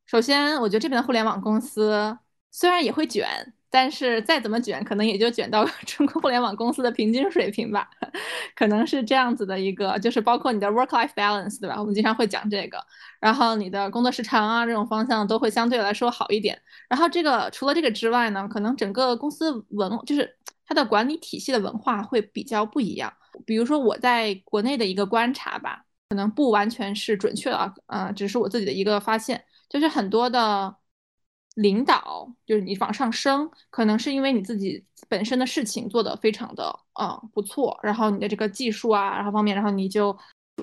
[0.06, 2.16] 首先，我觉得这边的互联网公司
[2.50, 3.52] 虽然也会卷。
[3.72, 7.88] 但是再怎么卷，可能也就卷到 中国互联网公司的平均水平吧，
[8.54, 11.76] 可能是这样子的一个，就是包括你的 work-life balance，对吧？
[11.78, 12.78] 我们经常会讲这个，
[13.18, 16.60] 然后你的工作时长啊，这种方向都会相对来说好一点。
[16.86, 23.10] 然后这个除了这个之外呢，可能整个公司文就是它的管理体系的文化会比较不一样。
[23.46, 30.76] 比如说我在国内的一个观察吧，可能不完全是准确的啊，只是我自己的一个发现，就是很多的。
[31.56, 40.16] 领导就是你往上升，可能是因为你自己本身的事情做得非常的嗯不错，然后你的这个技术啊，然后方面，然后你就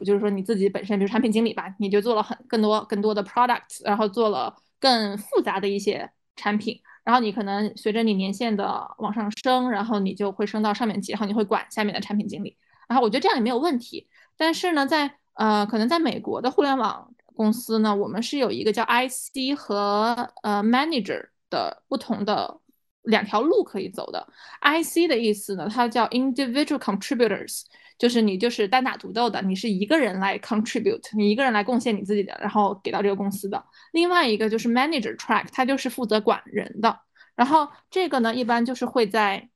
[0.03, 17.13] 就是说你自己本身，比如产品经理吧，你就做了很更多更多的 product，然后做了更复杂的一些产品，然后你可能随着你年限的往上升，然后你就会升到上面级，然后你会管下面的产品经理，然后我觉得这样也没有问题，但是呢，在呃可能在美国的互联网。
[17.39, 22.59] 公司呢，我们是有一个叫 IC 和呃 Manager 的不同的
[23.03, 24.27] 两条路可以走的。
[24.61, 27.61] IC 的意思呢，它叫 Individual Contributors，
[27.97, 33.63] 就是你就是单打独斗的，你是一个人来 contribute，你一个人来贡献你自己的，然后给到这个公司的。
[33.93, 36.99] 另外一个就是 Manager Track，它就是负责管人的。
[37.35, 39.49] 然后这个呢，一般就是会在，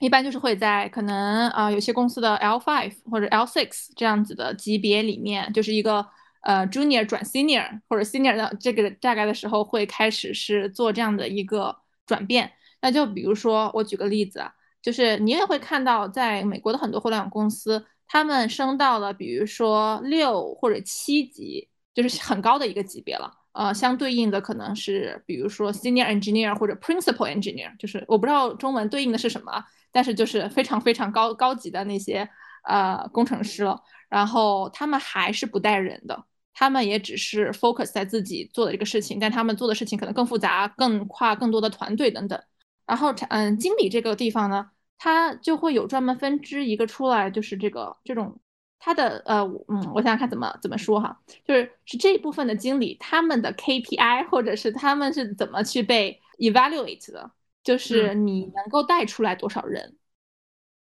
[0.00, 6.06] 一般就是会在可能啊有些公司的 L5 或者 L6 这样子的级别里面，就是一个。
[6.40, 11.76] 呃，junior 转 senior 或者 senior 的这个大概的时候会开始是做这样的一个
[12.06, 12.50] 转变。
[12.80, 23.30] 那就比如说，我举个例子啊，就是你也会看到，在美国的很多互联网公司，他们升到了比如说六或者七级，就是很高的一个级别了。
[23.52, 32.26] 呃，相对应的可能是比如说 senior engineer 或者 principal engineer，就是我不知道中文对应的是什么，但是就是非常非常高高级的那些
[32.62, 33.82] 呃工程师了。
[34.08, 42.40] 然后他们还是不带人的，他们也只是 focus 在自己做的这个事情，但他们做的事情可能更复杂，更跨更多的团队等等。
[42.86, 48.40] 然后嗯，经理这个地方呢，它就会有专门分支一个出来，就是这个这种。
[48.82, 57.30] 他的呃嗯，我想想看怎么怎么说哈，就是是这一部分的经理，他们的 KPI 或者是他们是怎么去被 evaluate 的，
[57.62, 59.96] 就是你能够带出来多少人。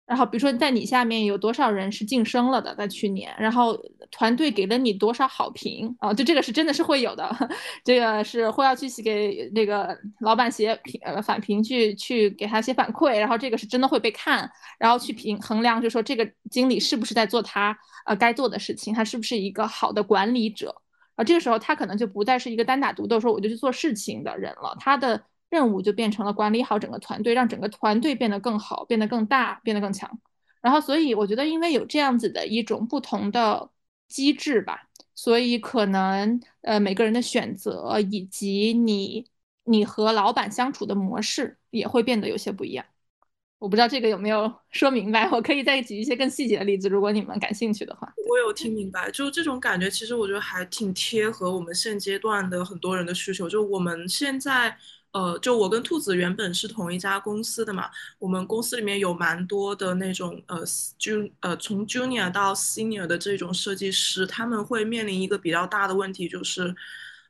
[0.06, 3.76] 然后，比如说在你下面有多少人是晋升了的，在去年，然后
[4.12, 6.14] 团队给了你多少好评啊？
[6.14, 7.28] 就这个是真的是会有的，
[7.82, 20.72] 这个是会要去写给那个老板写评呃反评去去给他写反馈，然后这个是真的会被看，然后去评衡量，就说这个经理是不是在做他呃该做的事情，他是不是一个好的管理者
[21.16, 21.24] 啊？
[21.24, 25.20] 这个时候他可能就不再是一个单打独斗说我就去做事情的人了，他的。
[25.56, 30.10] 任务就变成了管理好整个团队，让整个团队变得更好，变得更大，变得更强。
[30.60, 33.70] 然后，所以我觉得，因为有这样子的一种不同的
[34.08, 39.24] 机制吧，所以可能呃每个人的选择以及你
[39.64, 42.84] 你和老板相处的模式也会变得有些不一样。
[43.58, 48.12] 我不知道这个有没有 说明白，我可以再举一些更细节的例子，如果你们感兴趣的话。
[48.28, 53.48] 我有听明白，就这种感觉，其实我觉得还挺贴合我们现阶段的很多人的需求。
[53.48, 54.76] 就我们现在。
[55.16, 60.62] 呃，就我跟兔子原本是同一家公司的嘛，我们公司里面有蛮多的那种呃
[60.98, 66.74] ，jun 呃从 junior 到 senior 的这种设计师，他们会面临一个比较大的问题，就是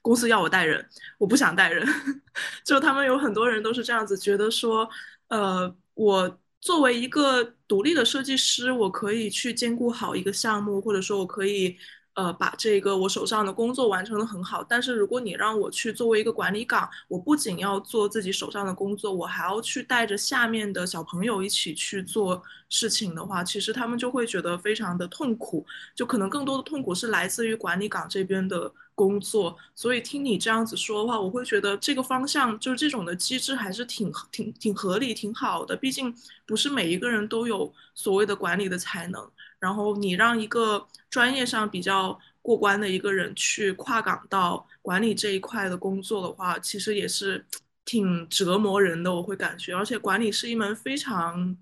[0.03, 0.85] 公司要我带人，
[1.17, 1.87] 我不想带人，
[2.67, 4.89] 就他们有很多人都是这样子觉得说，
[5.29, 11.77] 呃，我作为一个独立的设计师，我可以去兼顾好一个项目，或者说我可以。
[12.17, 28.73] 呃，把这个我手上的工作完成的很好，但是如果你让我去作为一个管理岗，我不仅要做自己手上的工作，我还要去带着下面的小朋友一起去做事情的话，其实他们就会觉得非常的痛苦，就可能更多的痛苦是来自于管理岗这边的。
[28.97, 35.77] 工作，所以听你这样子说的话，我会觉得这个方向就是这种的机制还是挺挺挺合理、挺好的。
[35.77, 36.15] 毕竟
[36.47, 47.45] 不是每一个人都有所谓的管理的才能，然后你让一个专业上比较过关的一个人去跨岗到管理这一块的工作的话，其实也是
[47.85, 49.13] 挺折磨人的。
[49.15, 51.57] 我会感觉，而且管理是一门非常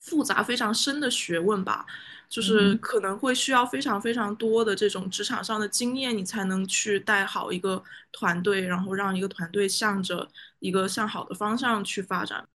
[0.00, 1.86] 复杂、非常深的学问吧。
[2.28, 10.26] 就是可能会需要非常非常多的这种职场上的经验，你才能去带好一个团队，然后让一个团队向着
[10.58, 12.48] 一个向好的方向去发展。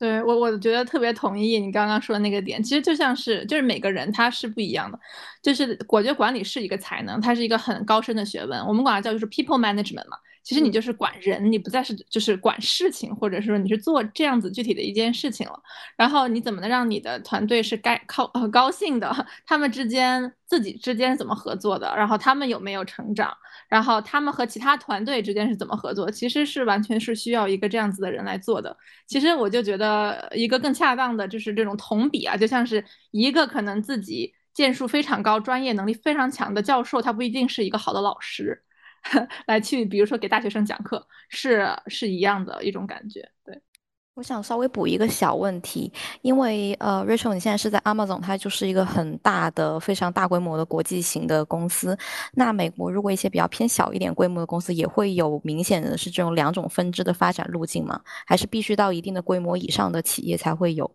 [0.00, 2.62] 对我，我觉得特别同意你刚刚说的那个点。
[2.62, 4.98] 其实就像是，就是每个人他是不一样的。
[5.42, 8.58] 就是我觉得管理是一个才能，它是一个很高深的学问。
[8.66, 10.16] 我们管它叫就是 people management 嘛。
[10.50, 15.62] 其实你就是管人，你不再是就是管事情，或者说你是做这样子具体的一件事情了。
[15.96, 19.26] 然后你怎么能让你的团队是该靠呃高兴的？
[19.46, 21.94] 他们之间自己之间怎么合作的？
[21.96, 23.32] 然后他们有没有成长？
[23.68, 26.10] 然后他们和其他团队之间是怎么合作？
[26.10, 28.76] 其实是完全是需要一个这样子的人来做的。
[29.06, 38.64] 其实我就觉得一个更恰当的就是这种同比啊，就像是一个可能自己建树非常高、专业能力非常强的教授，他不一定是一个好的老师。
[39.46, 43.20] 来去，比如说给大学生讲课，是是一样的一种感觉。
[43.44, 43.60] 对，
[44.14, 45.90] 我想稍微补一个小问题，
[46.22, 51.96] 因为呃，Rachel，你现在是在 Amazon，它就是一个很大的、非常大规模的国际型的公司。
[52.34, 58.00] 那美国如果一些比较偏小一点规模的公司，也会有明显的是这种两种分支的发展路径吗？
[58.26, 60.90] 还是必须到一定的规模以上的企业才会有？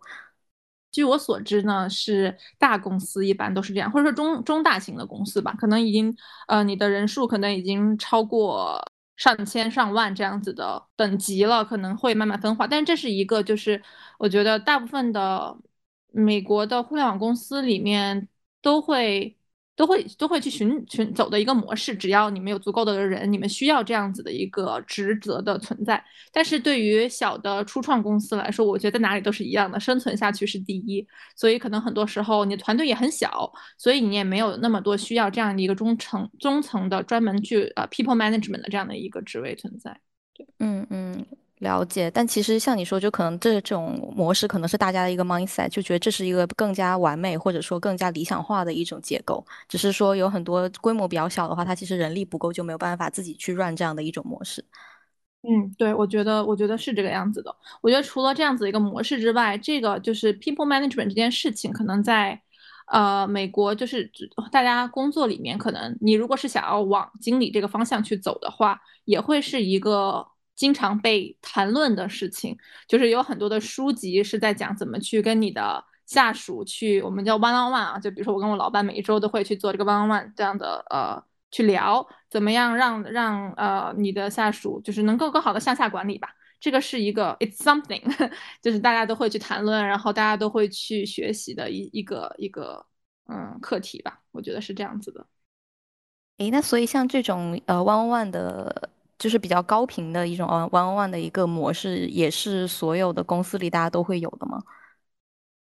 [0.95, 6.15] 据我所知呢，是大公司一般都是这样，或者说中中大型的公司吧，可能已经
[6.47, 8.81] 呃你的人数可能已经超过
[9.17, 12.65] 上千上万这样子的等级了，可能会慢慢分化。
[12.65, 13.81] 但这是一个就是
[14.17, 15.57] 我觉得大部分的
[16.11, 18.29] 美国的互联网公司里面
[18.61, 19.34] 都会。
[19.75, 26.01] 都会都会去寻寻走的一个模式，只要你们有足够的人，你们需要这样子的一个职责的存在。
[26.31, 31.05] 但是对于小的初创公司来说，我觉得哪里都是一样的，生存下去是第一。
[31.35, 39.99] 所以可能很多时候你的团队也很小，所以你也没有那么多需要这样的一个中层中层的专门去呃 people management 的这样的一个职位存在。
[40.33, 41.25] 对，嗯嗯。
[41.65, 49.43] 了解，但其实像你说，就可能这种模式可能是大家的一个 mindset，就觉得这是一个更加完美或者说更加理想化的一种结构。
[49.67, 54.63] 只是说有很多规模比较小的话，它其实人力不够，就没有办法自己去 run 这样的一种模式。
[55.41, 57.55] 嗯，对，我觉得我觉得是这个样子的。
[57.81, 62.39] 我觉得除了这样子一个模式之外，这个就是 people management 这件事情，可能在
[62.87, 64.11] 呃，美国就是
[64.51, 70.25] 大家工作里面，可能你如果是想要往经理这个方向去走的话，也会是一个
[70.55, 72.57] 经常被谈论的事情。
[72.87, 86.29] 就是有很多的书籍是在讲怎么去跟你的下属去，我们叫 one on one 啊，就比如说我跟我老板每一周都会去做这个 one on one 这样的呃去聊，怎么样让让呃你的下属就是能够更好的向下管理吧。
[86.59, 88.01] 这个是一个 it's something，
[88.61, 92.83] 就是大家都会去谈论，然后大家都会去学习的一一个一个
[93.27, 95.25] 嗯课题吧，我觉得是这样子的。
[96.37, 104.61] 诶，那所以像这种呃 one on one 的，就是比较高频的一种 one on one 的一个模式，也是所有的公司里大家都会有的吗？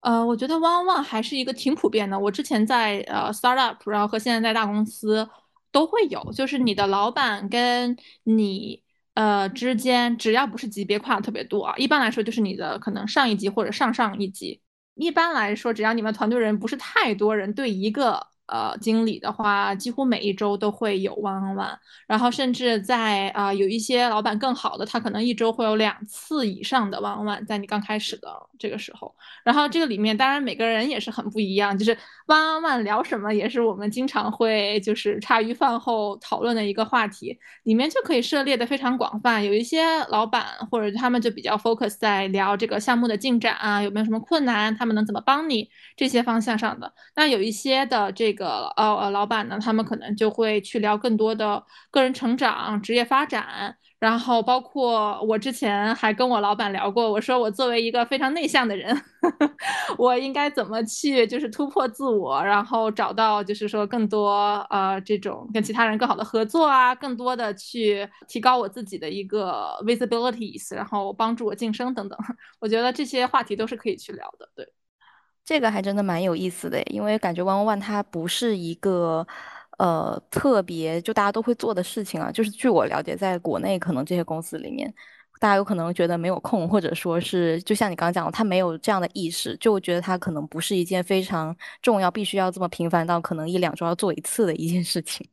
[0.01, 2.19] 呃，我觉得 one on one 还是一个挺普遍的。
[2.19, 5.29] 我之前在呃 startup，然后和现在在大公司
[5.73, 8.83] 都会有，就是你的老板跟你。
[9.15, 14.61] 呃，之间只要不是级别跨的特别多啊，一般来说就是你的可能上一级或者上上一级。
[14.95, 18.28] 一般来说，只要你们团队人不是太多人，对一个。
[18.49, 21.77] 呃，经理的话，几乎每一周都会有 one on one，
[22.07, 28.29] 然后甚至在啊，有一些老板更好的，他可能一周会有两次以上的 one on one，在你刚开始的
[28.59, 29.15] 这个时候。
[29.45, 31.95] 然后这个里面，当然每个人也是很不一样，就是
[32.27, 39.45] one on one 聊什么，也是我们经常会就是茶余饭后讨论的一个话题，里面就可以涉猎的非常广泛。
[39.45, 46.91] 有一些老板或者他们就比较 focus 在聊这个项目的进展啊，有没有什么困难，他们能怎么帮你这些方向上的。
[47.15, 48.33] 那有一些的这。
[48.38, 58.97] 个个呃呃，老板呢，他们可能就会去聊更多的个人成长、职业发展，然后包括我之前还跟我老板聊过，我说我作为一个非常内向的人，
[59.99, 64.31] 我应该怎么去就是突破自我，然后找到就是说更多
[64.71, 72.19] 呃这种跟其他人更好的合作啊，更多的去提高我自己的一个 visibilities，然后帮助我晋升等等，
[72.61, 74.78] 我觉得这些话题都是可以去聊的，对。
[75.49, 79.27] 这个还真的蛮有意思的，因为感觉 One One 它不是一个
[79.79, 82.31] 呃特别就大家都会做的事情啊。
[82.31, 84.93] 就是据我了解，在国内可能这些公司里面，
[85.41, 95.27] 大家有可能觉得没有空，或者说是就像你刚刚讲的，他没有这样的意识，就觉得他可能不是一件非常重要、必须要这么频繁到可能一两周要做一次的一件事情。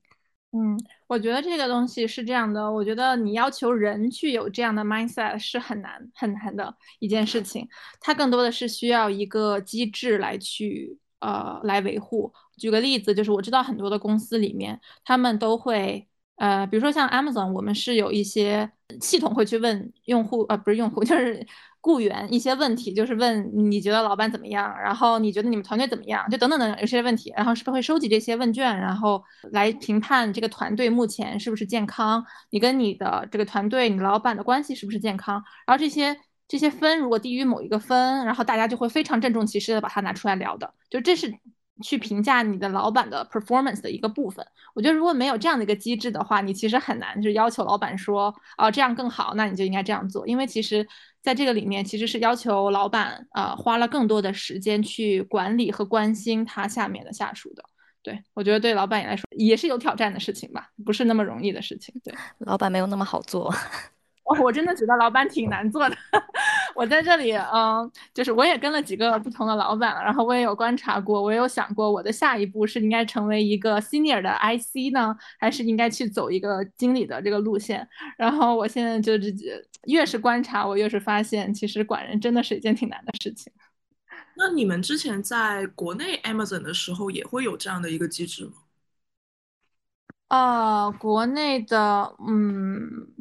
[0.54, 2.72] 嗯，我觉得这个东西是这样的。
[2.72, 7.68] 我觉得你要求人去有这样的 mindset 是很难很难的一件事情。
[8.00, 12.34] 它更多的是需要一个机制来去呃来维护。
[12.58, 21.46] 举个例子，就是我知道很多的公司里面，他们都会呃，比如说像 Amazon，我们是有一些系统会去问用户，呃，不是用户，就是。
[21.86, 35.36] 雇员一些问题，就是问你觉得老板怎么样，然后你觉得你们团队怎么样，就等等等等有些问题，然后是不是会收集这些问卷，然后来评判这个团队目前是不是健康，你跟你的这个团队，你老板的关系是不是健康，
[35.68, 36.18] 然后这些
[36.48, 41.32] 这些分如果低于某一个分，然后大家就会非常郑重其事的把它拿出来聊的，就这是。
[41.84, 50.26] 去评价你的老板的 performance 的一个部分，我觉得如果没有这样的一个机制的话，你其实很难就要求老板说，啊这样更好，那你就应该这样做。
[50.26, 50.88] 因为其实
[51.26, 57.64] 在这个里面，其实是要求老板啊花了更多的时间去管理和关心他下面的下属的。
[58.04, 62.00] 对我觉得对老板也来说也是有挑战的事情吧，不是那么容易的事情。
[62.04, 63.52] 对，老板没有那么好做。
[64.26, 65.96] 哦，我真的觉得老板挺难做的。
[66.76, 77.88] 我在这里，嗯，就是我也跟了几个不同的老板，然后我也有观察过，我也有想过，我的下一步是应该成为一个 senior 的 IC 呢，还是应该去走一个经理的这个路线？
[78.18, 79.48] 然后我现在就自己
[79.84, 83.54] 越是观察，我越是发现，其实管人真的是一件挺难的事情。
[84.38, 88.54] 那你们之前在国内 Amazon 的时候，也会有这样的一个机制吗？
[90.30, 93.15] 啊，国内的，嗯。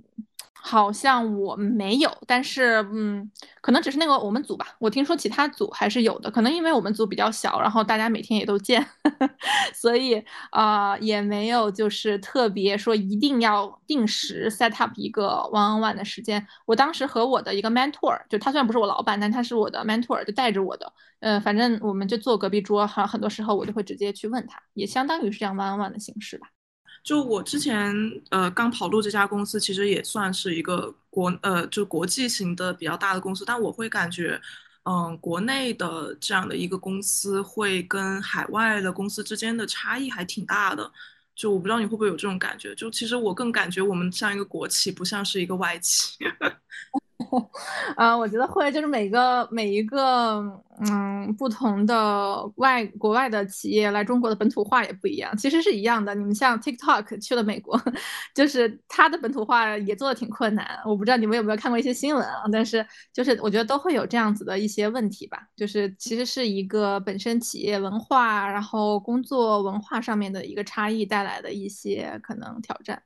[0.67, 4.67] 好像我没有，但是嗯，可能只是那个我们组吧。
[4.79, 8.85] 我听说其他组还是有的，可能因为我们组比较小，然后大家每天也都见，
[9.75, 16.47] 所以啊也没有就是特别说一定要定时 set up 一个 one on one 的时间。
[16.65, 20.91] 我当时和我的一个 mentor，就他虽然不是我老板，但他是我的 mentor，就带着我的，
[21.21, 26.49] 呃，反正我们就坐隔壁桌，哈，很多时候我就会直接去问他，也相当于是这样 one on one 的形式吧。
[27.05, 27.94] 就我之前
[28.30, 34.40] 呃刚跑路这家公司，其实也算是一个国呃就国际型的比较大的公司，但我会感觉，
[34.84, 40.90] 嗯，国内的这样的一个公司会跟海外的公司之间的差异还挺大的。
[41.36, 42.74] 就我不知道你会不会有这种感觉？
[42.74, 46.16] 就其实我更感觉我们像一个国企，不像是一个外企。
[47.97, 50.43] 啊，我觉得会，就是每个每一个
[50.81, 56.12] 嗯不同的外国外的企业来中国的本土化也不一样，其实是一样的。
[56.15, 57.81] 你们像 TikTok 去了美国，
[58.35, 60.67] 就是它的本土化也做的挺困难。
[60.85, 73.01] 我不知道你们有没有看过一些新闻啊，但是就是我觉得都会有这样子的一些问题吧，就是其实是一个本身企业文化，然后工作文化上面的一个差异带来的一些可能挑战。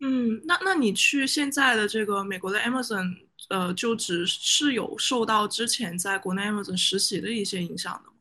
[0.00, 3.12] 嗯，那那你去现在的这个美国的 Amazon，
[3.48, 8.14] 呃，就职是有受到之前在国内 Amazon 实习的一些影响的吗？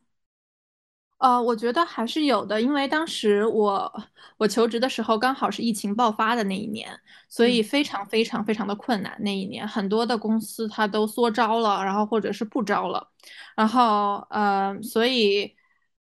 [1.17, 4.03] 呃，我觉得还是有的，因为当时我
[4.37, 9.17] 我求职的时候刚好是疫情爆发的那一年，所以非常非常非常的困难。
[9.21, 13.09] 那一年很多的公司它都缩招了，然后或者是不招了，
[13.55, 15.55] 然后呃，所以。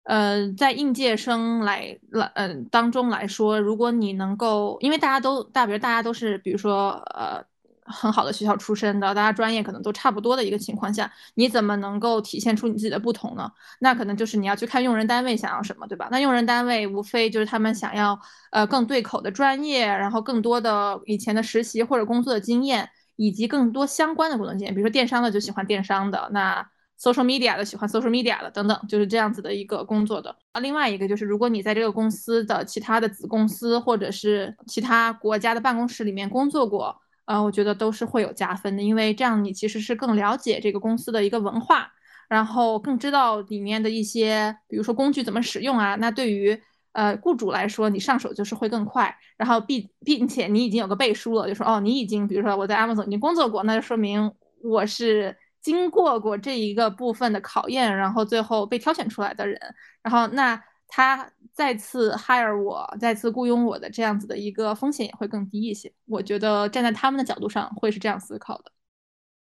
[0.06, 7.42] 呃，在应届生来来，嗯，当中来说，如果你能够，因为大家都大，比如大家都是，比如说，呃，
[7.84, 13.50] 很好的学校出身的，大家专业可能都差不多的一个情况下，你怎么能够体现出你自己的不同呢？
[13.80, 16.08] 那可能就是你要去看用人单位想要什么，对吧？
[16.10, 18.18] 那用人单位无非就是他们想要，
[18.50, 26.66] 呃，更对口的专业，然后更多的以前的实习或者工作的经验，以及更多相关的工作经验，比如说电商的就喜欢电商的，那。
[26.96, 30.60] social media 的喜欢 social media 的等等，就是这样子的一个工作的啊。
[30.60, 36.96] 另外一个就是，如果你在这个公司的其他的子公司或者是其他国家的办公室里面工作过，
[37.26, 41.90] 呃，我觉得都是会有加分的，因为这样你其实是更了解这个公司的一个文化，
[42.28, 45.94] 然后更知道里面的一些，比如说工具怎么使用啊。
[45.96, 46.60] 那对于
[46.92, 55.36] 呃雇主来说，你上手就是会更快，然后并并且你已经有个背书了，就说哦，你已经比如说我在 Amazon 已经工作过，那就说明我是。
[55.64, 59.58] 经过过这一个部分的考验，然后最后被挑选出来的人，
[60.02, 65.92] 然后那他再次 hire 我，再次雇佣我的这样子的一个风险也会更低一些。
[66.06, 68.72] 我觉得站在他们的角度上会是这样思考的。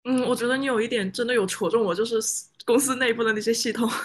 [0.04, 2.16] 嗯，我觉得你有一点真的有戳中我，就是
[2.64, 3.88] 公司内部的那些系统。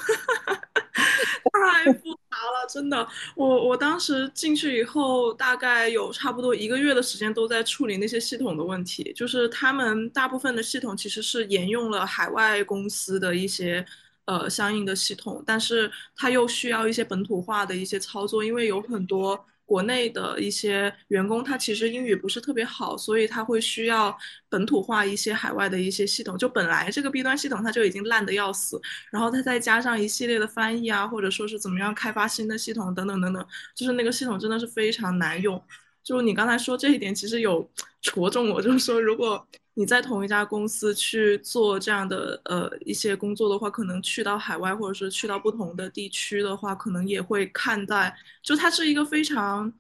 [1.73, 3.07] 太复杂了，真的。
[3.35, 9.11] 我我当时进去以后，大概有差不多一个月的时间都在处理那些系统的问题。
[9.13, 13.85] 就是他们大部分的系统其实是沿用了海外公司的一些
[14.25, 19.45] 呃相应的系统，但是它又需要一些本土化的一些操作，因为有很多。
[19.67, 24.15] 国内的一些员工，他其实英语不是特别好，所以他会需要
[24.47, 26.37] 本土化一些海外的一些系统。
[26.37, 35.59] 就本来这个 B 端系统它就已经烂的要死，然后它再加上一系列的翻译啊，或者说是怎么样开发新的系统等等等等，就是那个系统真的是非常难用。
[36.03, 37.67] 就你刚才说这一点，其实有
[38.03, 39.47] 戳中我，就是说如果。
[39.77, 49.71] 你在同一家公司去做这样的呃一些工作的话，可能去到海外或者是去到不同的地区的话，可能也会看待，就它是一个非常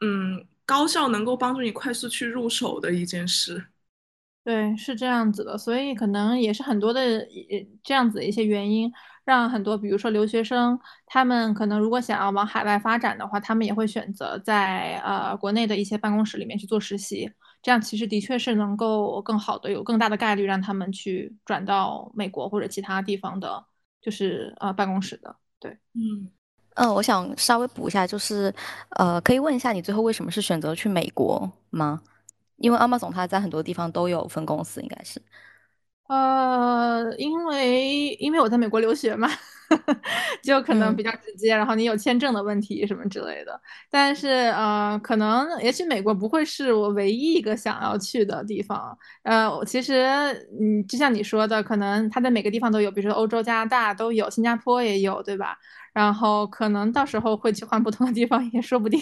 [0.00, 3.64] 嗯高效，能够帮助你快速去入手的一件事。
[4.44, 7.26] 对，是这样子的，所以可能也是很多的
[7.82, 8.90] 这样子的一些原因，
[9.24, 17.30] 让很多比如说留学生，他们可能如果想要往海外发展的话，他们也会选择在呃国内的一些办公室里面去做实习。
[17.62, 23.64] 这样其实的确是能够更好的有更大的概率让他们去转到美国或者其他地方的，
[24.00, 25.36] 就是呃办公室的。
[25.58, 26.30] 对，嗯
[26.74, 28.54] 嗯，我想稍微补一下，就是
[28.90, 32.00] 呃，可以问一下你最后为什么是选择去美国吗？
[32.56, 35.20] 因为阿玛总他在很多地方都有分公司，应该是。
[36.10, 39.28] 呃，因为因为我在美国留学嘛。
[40.42, 43.60] 就可能比较直接，然后你有签证的问题什么之类的。
[43.88, 48.98] 但是呃，可能也许美国不会是我唯一一个想要去的地方。
[49.22, 49.94] 呃，其实
[50.60, 55.56] 嗯，就像你说的，可能它在每个地方都有，比如说欧洲、加拿大都有，新加坡也有，对吧？
[55.92, 59.00] 然后可能到时候会去换不同的地方 也说不定。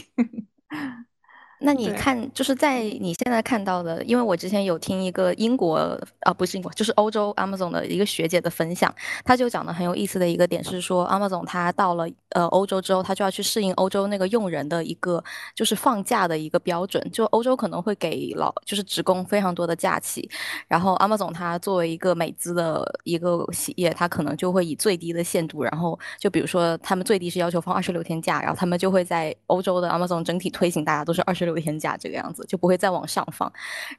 [1.61, 5.77] 那你看，就是在你现在看到的，因为我之前有听一个英国
[6.21, 8.95] 啊，不是英国，就是欧洲 Amazon 的一个学姐的分享，
[9.25, 15.23] 她就讲的很有意思的一个点是说，Amazon 它到了呃欧洲之后，它就要去适应欧洲那个用人的一个
[15.57, 20.31] 就是放假的一个标准，就欧洲可能会给老就是职工非常多的假期，
[20.69, 31.48] 然后 Amazon 它作为一个美资的一个企业，它可能就会以最低的限度，然后就比如说他们最低是要求放二十六天假，然后他们就会在欧洲的 Amazon 整体推行大家都是二十。
[31.49, 33.51] 六天假这个样子就不会再往上放，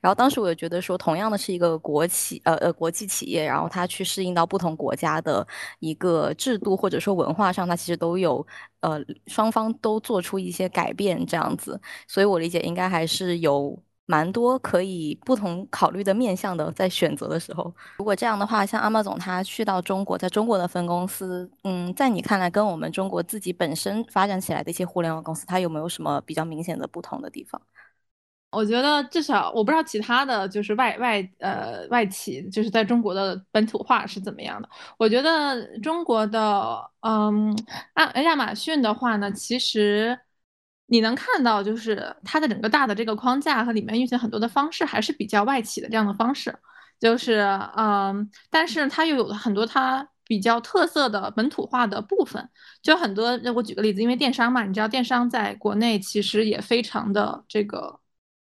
[0.01, 5.45] 然后当时我就觉得说，同样的是一个国企，呃呃国际企业，然后它去适应到不同国家的
[5.79, 8.45] 一个制度或者说文化上，它其实都有
[8.81, 13.77] 呃双方都做出一些改变这样子，所以我理解应该还是有。
[14.09, 27.61] 蛮多可以不同考虑的面向的，在选择的时候，如果这样的话，像阿茂总他去到中国，在中国的分公司，嗯，在你看来，跟我们中国自己本身发展起来的一些互联网公司，它有没有什么比较明显的不同的地方？
[28.51, 34.67] 我觉得至少我不知道其他的就是外外呃外企就是在中国的本土化是怎么样的。
[34.97, 37.55] 我觉得中国的嗯，
[37.93, 40.19] 亚亚马逊的话呢，其实
[40.89, 46.53] 你能看到就是它的整个大的这个框架和里面运行很多的方式还是比较外企的这样的方式，
[46.99, 47.39] 就是
[47.77, 52.49] 嗯，但是它又有很多它比较特色的本土化的部分，
[52.81, 53.39] 就很多。
[53.55, 57.99] 我举个例子，因为电商嘛，你知道电商在国内其实也非常的这个。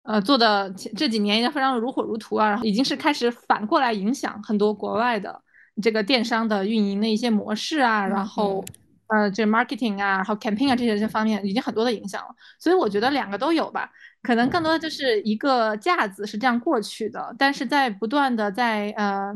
[0.09, 5.37] 呃，做的这几年也非常如火如荼啊，然后已经是开始反过来影响很多国外的
[5.81, 8.63] 这个电商的运营的一些模式啊，然后
[9.07, 12.35] 呃，就 marketing 啊，然后 campaign 啊这些这方面已经很多的影响了。
[12.59, 13.89] 所以我觉得两个都有吧，
[14.21, 19.33] 可能更多的就是一个架子是这样过去的，但是在不断的在呃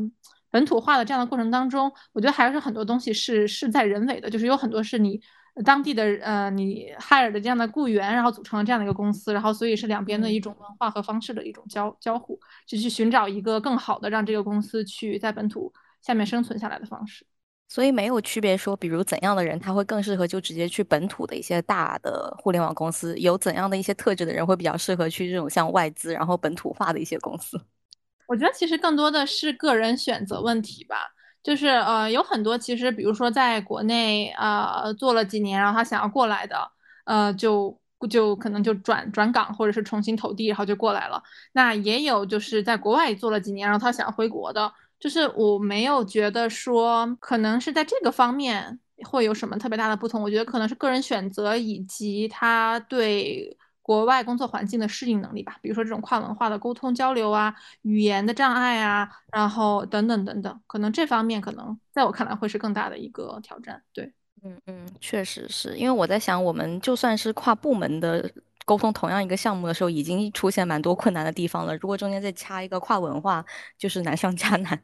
[0.50, 5.20] 本土化的这样的过程当中，我觉得还是很多东西是事在人为的，就是有很多是你。
[5.66, 15.70] 当地的呃，你 hire 的这样的雇员，然后组成了这样的一个公司，然后所以是两边的一种文化和方式的一种交交互，就去寻找一个更好的让这个公司去在本土
[16.00, 17.26] 下面生存下来的方式。
[17.72, 27.58] 所以没有区别说，比如怎样的人他会更适合就直接去本土的一些大的互联网公司，有怎样的一些特质的人会比较适合去这种像外资然后本土化的一些公司。
[28.28, 30.96] 我觉得其实更多的是个人选择问题吧。
[31.42, 36.70] 就是呃，有很多其实，比如说在国内呃做了几年，然后他想要过来的，
[37.06, 41.22] 呃，就就可能就转转岗或者是重新投递，然后就过来了。
[41.52, 44.70] 那也有就是在国外做了几年，然后他想要回国的。
[45.02, 50.22] 就是我没有觉得说可能是在这个方面会有什么特别大的不同。
[50.22, 53.58] 我觉得可能是个人选择以及他对。
[53.84, 63.82] 国外工作环境的适应能力吧，比如说这种跨文化的沟通交流啊，语言的障碍啊，然后等等等等，可能这方面可能在我看来会是更大的一个挑战。
[63.92, 68.30] 对，嗯嗯，确实是因为我在想，我们就算是跨部门的
[68.64, 71.76] 沟通同样一个项目的时候，已经出现蛮多困难的地方了。
[71.78, 73.44] 如果中间再掐一个跨文化，
[73.76, 74.80] 就是难上加难。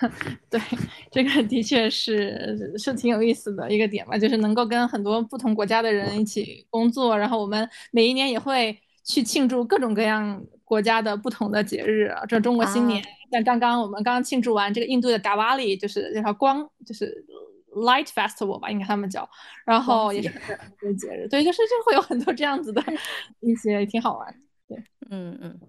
[0.48, 0.60] 对，
[1.10, 17.24] 这个的确是是挺有意思的一个点吧，就是能够跟很多不同国家的人一起工作，然后我们每一年也会去庆祝各种各样国家的不同的节日，这中国新年，像刚刚我们刚刚庆祝完这个印度的达瓦里，就是叫光，就是
[17.74, 19.28] Light Festival 吧，应该他们叫，
[19.66, 20.30] 然后也是
[20.96, 22.82] 节日，对，就是就会有很多这样子的
[23.40, 24.34] 一些挺好玩，
[24.66, 24.78] 对，
[25.10, 25.60] 嗯嗯。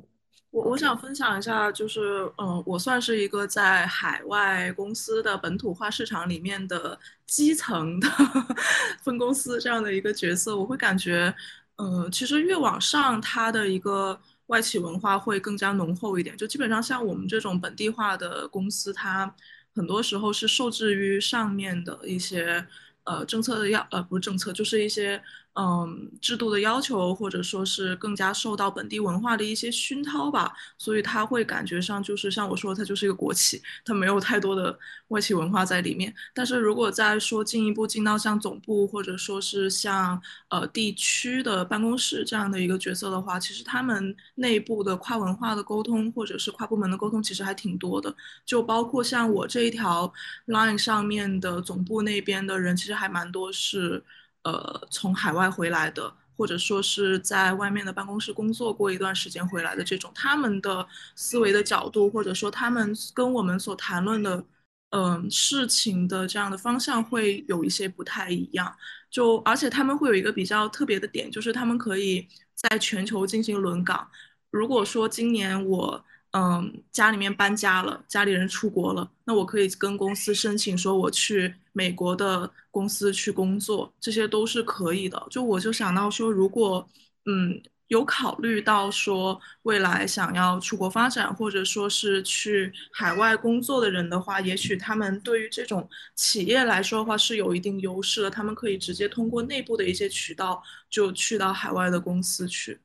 [0.52, 8.08] 我我想分享一下，就是嗯，我算是一个在海外公司的本土化市场里面的基层的
[9.02, 10.56] 分公司这样的一个角色。
[10.58, 11.34] 我会感觉，
[11.78, 16.36] 嗯，其实越往上，它的一个外企文化会更加浓厚一点。
[16.36, 19.34] 就基本上像我们这种本地化的公司，它
[19.74, 22.68] 很多时候是受制于上面的一些
[23.06, 25.22] 呃政策的要呃不是政策，就是一些。
[25.54, 34.80] 嗯，制度的要求，或者说是更加受到本地文化的一些熏陶吧，所以他会感觉上就是像我说，它就是一个国企，它没有太多的
[35.10, 36.14] 外企文化在里面。
[36.34, 48.16] 但是如果再说进一步进到像总部，或者说是像呃地区的办公室这样的一个角色的话，其实他们内部的跨文化的沟通，或者是跨部门的沟通，其实还挺多的。
[48.46, 50.12] 就包括像我这一条
[50.48, 54.02] line 上面的总部那边的人，其实还蛮多是。
[54.44, 64.44] 呃，从海外回来的，或者说是在外面的办公室工作过一段时间回来的这种，他们的思维的角度，或者说他们跟我们所谈论的，
[64.90, 68.76] 嗯，事情的这样的方向会有一些不太一样。
[69.10, 74.10] 就而且他们会有一个比较特别的点，就是他们可以在全球进行轮岗。
[74.50, 76.06] 如果说今年我。
[76.32, 85.22] 嗯，家里面搬家了，家里人出国了，那我可以跟公司申请说我去美国的公司去工作，这些都是可以的。
[85.30, 86.88] 就我就想到说，如果
[87.26, 102.80] 嗯有考虑到说未来想要出国发展，或者说是去海外工作的人的话，也许他们对于这种企业来说的话是有一定优势的，他们可以直接通过内部的一些渠道就去到海外的公司去。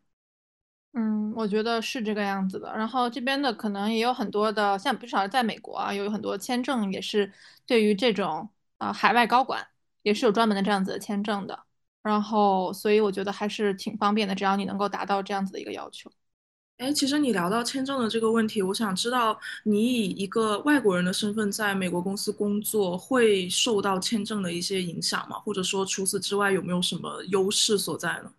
[0.99, 2.73] 嗯，我觉得是这个样子的。
[2.75, 7.31] 然后这边的可能也有很多的，像至少在美国啊，有很多签证也是
[7.67, 9.67] 对于这种啊海外高管
[10.01, 11.65] 也是有专门的这样子的签证的。
[12.03, 16.11] 然后，所以我觉得还是挺方便的，只要你能够达到这样子的一个要求。
[16.79, 25.39] 哎，其实你聊到签证的这个问题，我想知道你以一个外国人的身份在美国公司工作，会受到签证的一些影响吗？
[25.41, 28.33] 或者说除此之外有没有什么优势所在呢？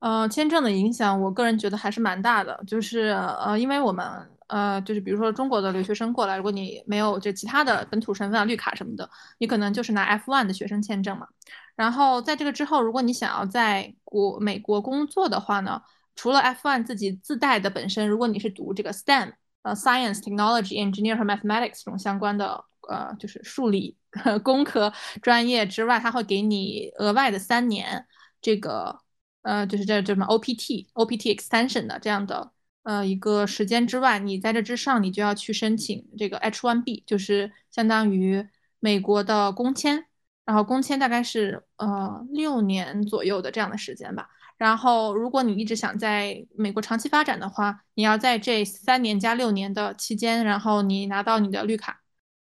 [0.00, 2.62] 呃，签证的影响，我个人觉得还是蛮大的。
[2.66, 3.08] 就是
[3.40, 4.04] 呃，因为我们
[4.48, 11.26] 呃，就是比如说中国的留学生过来，如果你没有这其他的本土身份啊、绿卡什么的，你可能就是拿 F1 的学生签证嘛。
[11.74, 15.80] 然后在这个之后，如果你想要在国美国工作的话呢，
[16.14, 19.32] 除了 F1 自己自带的本身，如果你是读这个 STEM，
[19.62, 23.96] 呃，Science、Technology、Engineer 和 Mathematics 这种相关的，呃，就是数理
[24.44, 28.06] 工科专业之外，他会给你额外的三年
[28.40, 29.00] 这个，
[29.46, 32.50] 呃，就是这这什么 OPT、OPT extension 的这样的。
[32.82, 38.44] 呃，一个时间之外，你在这之上，你就要去申请这个 H1B，就是相当于
[38.80, 40.04] 美国的工签，
[40.44, 44.28] 然后工签大概是呃六年左右的这样的时间吧。
[44.56, 52.00] 然后，如果你一直想在美国长期发展的话，你要在这三年加六年的期间，然后你拿到你的绿卡，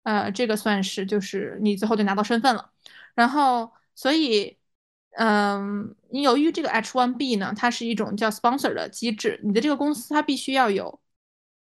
[0.04, 2.70] 呃，这个算是就是你最后就拿到身份了。
[3.14, 4.59] 然后，所以。
[5.16, 11.00] 嗯，你由于这个 H1B 呢，它是一种叫 sponsor 的机制，你的这个公司它必须要有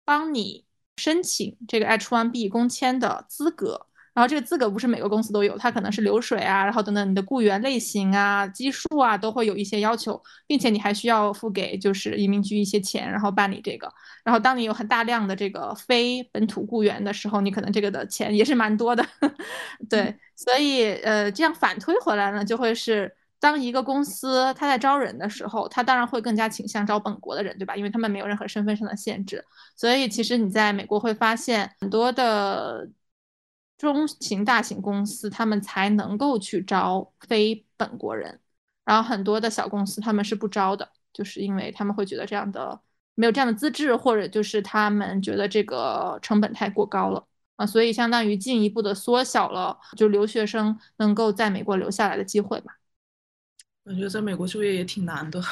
[0.04, 0.66] 帮你
[0.96, 3.86] 申请这个 H1B 工签的资格。
[4.12, 13.90] 然后这个资格不是每个公司都有，它可能是流水啊，然后等等你的雇员类型啊、基数啊都会有一些要求，并且你还需要付给就是移民局一些钱，然后办理这个。
[14.24, 19.06] 然后当你有很大量的这个非本土雇员的时候，你可能这个的钱也是蛮多的。
[19.88, 23.14] 对，所以呃，这样反推回来呢，就会是。
[23.40, 27.74] 当一个公司他在招人的时候，他当然会更加倾向招本国的人，对吧？
[27.74, 29.42] 因为他们没有任何身份上的限制。
[29.74, 32.86] 所以其实你在美国会发现很多的
[33.78, 38.38] 中型、大型公司，他们才能够去招非本国人，
[38.84, 42.78] 然后很多的小公司他们是不招的，就是因为他们会觉得这样的
[43.14, 47.26] 没有这样的资质，或者就是他们觉得这个成本太过高了
[47.56, 52.74] 啊，所以相当于进一步的缩小了就留学生能够在美国留下来的机会嘛。
[53.90, 55.42] 感觉在美国就业也挺难的，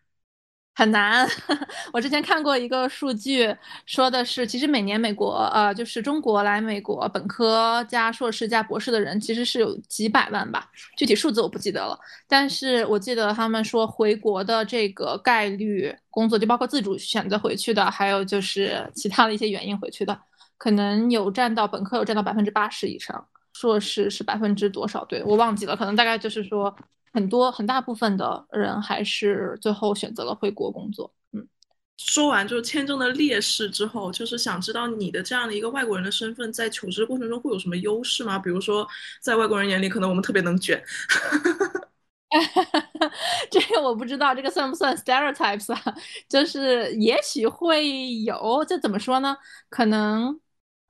[0.74, 1.28] 很难。
[1.92, 3.54] 我之前看过一个数据，
[3.84, 11.98] 说的是，其实每年美国，呃，就是中国来美国本科加硕士加博士的人，其实是有几百万吧，具体数字我不记得了。
[12.26, 20.18] 但是我记得他们说回国的这个概率，工作就包括自主选择回去的，还有就是其他的一些原因回去的，
[20.56, 25.04] 可能有占到本科有占到百分之八十以上，硕士是百分之多少？
[25.04, 26.74] 对我忘记了，可能大概就是说。
[27.18, 31.12] 很多很大部分的人还是最后选择了回国工作。
[31.32, 31.44] 嗯，
[31.96, 38.38] 说完就是签证的劣势之后，就是想知道你的这样的一个外国人的身份，在求职过程中会有什么优势吗？
[38.38, 38.86] 比如说，
[39.20, 40.80] 在外国人眼里，可能我们特别能卷。
[43.50, 45.82] 这个我不知道，这个算不算 stereotypes 啊？
[46.30, 49.36] 就是也许会有，这怎么说呢？
[49.68, 50.38] 可能。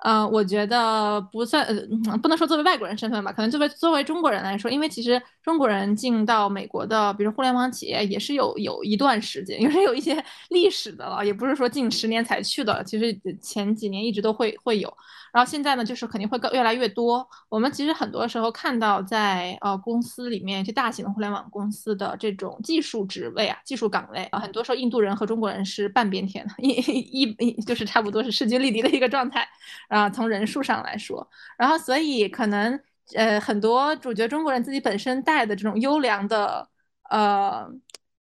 [0.05, 14.93] 呃，我觉得不算，呃，不能说作为外国人身份吧，可能作为作为中国人来说，因为其实中国人进到美国的，比如互联网企业也是有有一段时间， 也是有一些历史的了，也不是说近十年才去的，其实前几年一直都会会有。
[15.33, 17.29] 然后现在呢，就是肯定会更越来越多。
[17.49, 29.47] 我们其实很多时候看到，在呃公司里面，就大型的互联网公司的这种技术职位啊、技术岗位啊，很多时候印度人和中国人是半边天的，一一就是差不多是势均力敌的一个状态
[29.89, 30.09] 啊。
[30.09, 32.81] 从人数上来说，然后所以可能
[33.15, 36.69] 呃很多主角中国人自己本身带的这种优良的
[37.11, 37.69] 呃，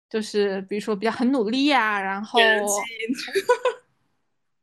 [0.08, 2.40] 就是比如说比较很努力啊，然后。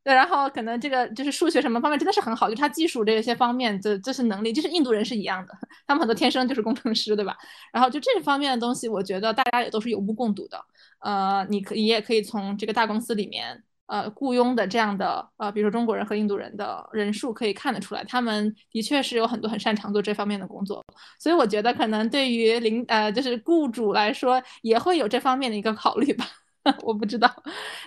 [0.03, 5.53] 对，然后可能这个就是数学什么方面真的是很好，就他技术这些方面的这是能力，就是印度人是一样的，
[5.85, 7.37] 他们很多天生就是工程师，对吧？
[7.71, 10.59] 然后就这方面的东西，我觉得大家也都是有目共睹的。
[11.01, 20.83] 呃，你可你也可以从这个大公司里面，呃，雇佣的这样的呃，比如说中国人和印度人的人数可以看得出来，他们的确是有很多很擅长做这方面的工作。
[21.19, 26.25] 所以我觉得可能对于领呃就是雇主来说，也会有这方面的一个考虑吧。
[26.83, 27.31] 我不知道，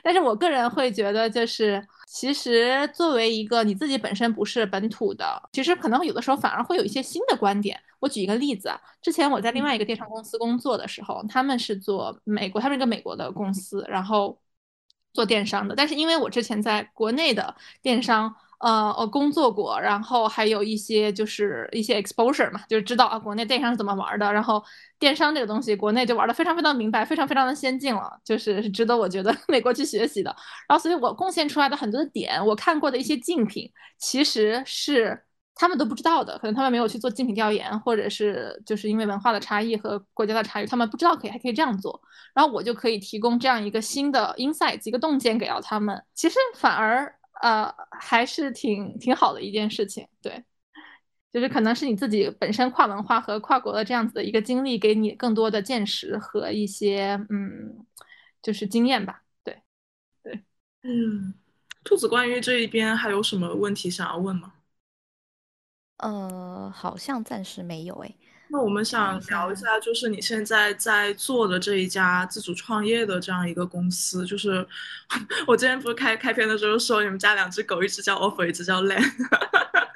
[0.03, 7.81] 但是我个人会觉得，就是其实作为一个你自己本身不是本土的，其实可能有的时候反而会有一些新的观点。
[8.01, 14.39] 我举一个例子啊，之前我在另外一个电商公司工作的时候，他们是做美国，他们是一个美国的公司，然后
[15.13, 15.75] 做电商的。
[15.75, 18.35] 但是因为我之前在国内的电商。
[18.61, 24.33] 呃，我工作过，然后还有一些就是一些 exposure 嘛，就是知道啊，国内电商是怎么玩的。
[24.33, 24.63] 然后
[24.99, 30.35] 电商这个东西，国内就玩的非常非常明白，非常非常的先进了，就是是值得我觉得 美国去学习的。
[30.67, 35.21] 然后，所以我贡献出来的很多的点，我看过的一些竞品，其实是
[35.55, 42.01] 他们都不知道的，可能他们没有去做竞品调研，或者是就是因为文化的差异和国家的差异，他们不知道可以还可以这样做。
[42.33, 47.15] 然后我就可以提供这样一个新的 insight，一个洞见给到他们，其实反而。
[47.43, 50.45] 呃，还是挺挺好的一件事情，对，
[51.33, 57.85] 就是可能是你自己本身跨文化和跨国的这样子的一个经历，给你更多的见识和一些嗯，
[58.43, 59.63] 就是经验吧，对，
[60.23, 60.45] 对，
[60.83, 61.35] 嗯，
[61.85, 64.55] 兔子关于这一边还有什么问题想要问吗？
[65.99, 68.15] 呃，好像暂时没有，哎，
[68.49, 74.65] 那我们想聊一下，就是你现在在做的这一家自主创业的这样一个公司，就是
[75.49, 79.03] 我之前不是开开篇的时候说你们家两只狗，一只叫 Offer，一只叫 Len，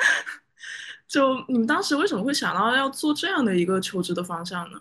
[1.06, 4.80] 就你们当时为什么会想到要做这样的一个求职的方向呢？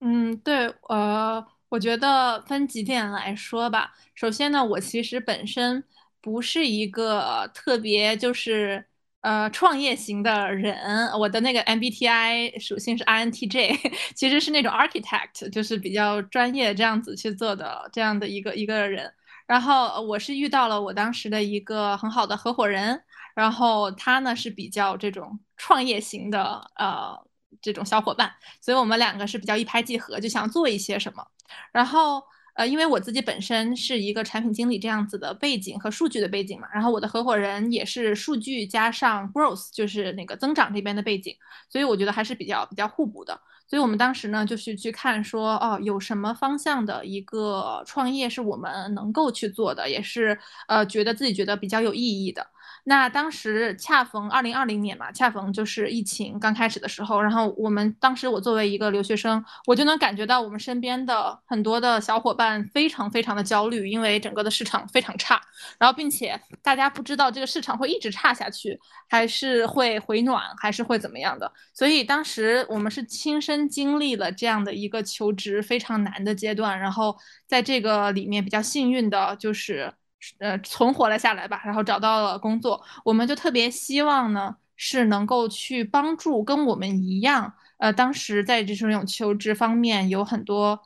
[0.00, 3.92] 嗯，对，呃，我觉得分几点来说吧。
[4.14, 5.84] 首先呢，我其实本身
[6.22, 8.86] 不是一个特别就是。
[9.22, 13.78] 呃，创业型的人，我的那个 MBTI 属性是 INTJ，
[14.16, 19.12] 其实是那种 architect，就是比较专业这样子去做的这样的一个一个人。
[19.46, 23.02] 然后我是遇到了我当时的一个很好的合伙人，
[23.34, 27.14] 然后他呢是比较这种创业型的呃
[27.60, 31.26] 这种小伙伴，所以我们两个是比较一拍即合，就想做一些什么，
[31.72, 32.22] 然后。
[32.60, 41.34] 呃，因为我自己本身是一个产品经理这样子的背景和数据的背景嘛，然后我的合伙人也是数据加上 growth，就是那个增长这边的背景，
[41.70, 43.40] 所以我觉得还是比较比较互补的。
[43.66, 50.38] 所以我们当时呢，就是去看说，哦，有什么方向的一个创业是我们能够去做的，也是
[50.68, 52.46] 呃觉得自己觉得比较有意义的。
[52.84, 65.40] 那当时恰逢二零二零年嘛，恰逢就是疫情刚开始的时候，然后我们当时我作为一个留学生，我就能感觉到我们身边的很多的小伙伴非常非常的焦虑，因为整个的市场非常差，
[65.78, 68.78] 然后并且大家不知道这个市场会一直差下去，
[69.08, 77.16] 还是会回暖，还是会怎么样的，所以当时我们是亲身经历了这样的一个求职非常难的阶段，然后
[77.46, 79.92] 在这个里面比较幸运的就是。
[80.38, 90.80] 呃，存活了下来吧，然后找到了工作，我们就特别希望呢，是能够去帮助跟我们一样，呃，当时在这种求职方面有很多，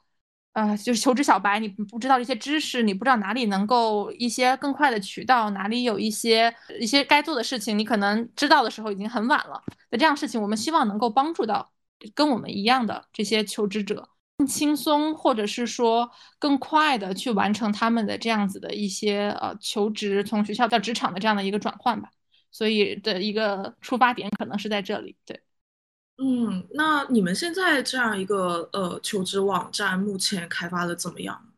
[0.53, 9.63] 呃，就是求职小白，你不知道这些知识，你不知道哪里能够一些更快的渠道，哪里有一些一些该做的事情，你可能知道的时候已经很晚了。
[9.91, 11.73] 那这样事情，我们希望能够帮助到
[12.15, 14.09] 跟我们一样的这些求职者。
[14.37, 22.11] 更轻松，或者是说更快的去完成他们的这样子的一些呃求职，从学校到职场的这样的一个转换吧。
[22.51, 25.17] 所以的一个出发点可能是在这里。
[25.25, 25.43] 对，
[26.19, 31.49] 嗯，那你们现在这样一个呃求职网站目前开发的怎么样？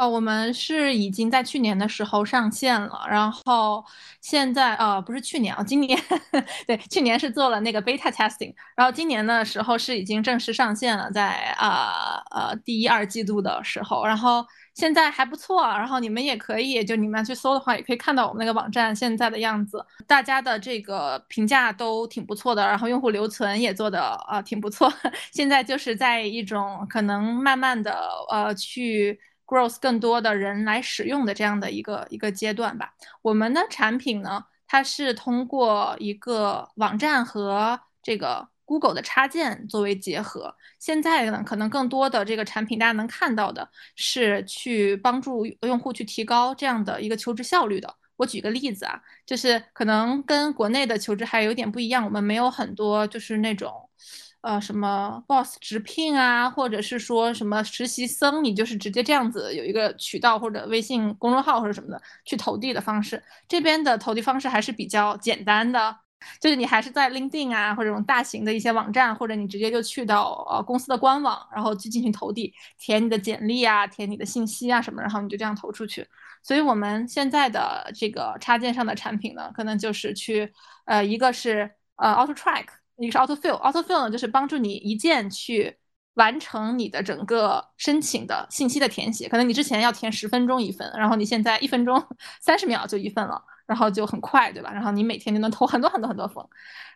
[0.00, 3.84] 哦，我们是已经在去年的时候上线了，然后
[4.22, 5.98] 现在呃不是去年啊，今年
[6.66, 14.42] 对，去年是做了那个 beta testing，然后今年的时候是已经正式上线了，在啊呃第一二季度的时候，然后
[14.74, 24.90] 现在还不错，然后你们也可以就你们去搜的话，也可以看到我们那个网站现在的样子，大家的这个评价都挺不错的，然后用户留存也做的啊挺不错，
[25.30, 29.20] 现在就是在一种可能慢慢的呃去。
[29.50, 32.94] Growth 更多的人来使用的这样的一个一个阶段吧。
[33.20, 40.54] 我们的产品呢，它是通过一个网站和这个 Google 的插件作为结合。
[40.78, 47.92] 现在呢，可能更多的这个产品，大家能看到的是去帮助用户去提高这样的一个求职效率的。
[48.18, 53.89] 我举个例子啊，就是可能跟国内的求职还有点不一样，我们没有很多就是那种。
[54.42, 63.22] 呃，什么 boss 直聘啊，或者是说什么实习生，你就是直接这样子有一个渠道或者微信公众号或者什么的去投递的方式。
[63.46, 65.94] 这边的投递方式还是比较简单的，
[66.40, 76.06] 就是你还是在 LinkedIn 啊或者这种大型的一些网站，或者你直接就去到呃公司的官网，然后去进行投递，填你的简历啊，填你的信息啊什么，然后你就这样投出去。
[76.42, 80.50] 所以我们现在的这个插件上的产品呢，可能就是去
[80.86, 82.79] 呃一个是呃 Auto Track。
[83.00, 85.76] 一个是 auto fill，auto fill 呢就是帮助你一键去
[86.14, 89.28] 完成你的整个申请的信息的填写。
[89.28, 92.02] 可能你之前要填十分钟一份，然后你现在一分钟
[92.40, 94.70] 三十秒就一份了，然后就很快，对吧？
[94.72, 96.46] 然后你每天就能投很多很多很多封，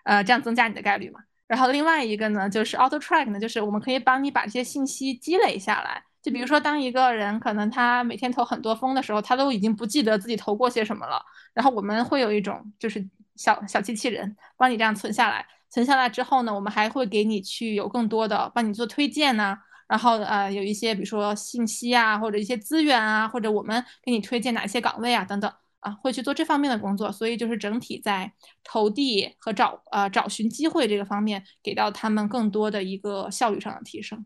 [0.04, 1.20] 呃，这样增加你的概率嘛。
[1.46, 6.02] 然后另外一个呢，就是 auto track 呢，就是我们可以帮你把这些信息积累下来。
[6.22, 11.22] 就比如说，当一个人可能他每天投很多封的时候，他都已经不记得自己投过些什么了。
[11.52, 15.46] 然后我们会有一种就是小小机器人帮你这样存下来。
[15.74, 19.58] 存下来之后呢，我们还会给你去有更多的帮你做推荐呐，
[19.88, 27.10] 然后呃有一些比如说信息啊，或者一些资源啊，或者我们给你推荐哪些岗位啊等等啊，会去做这方面的工作。
[27.10, 34.24] 所以就是整体在投递和找呃找寻机会这个方面，给到他们更多的一个效率上的提升。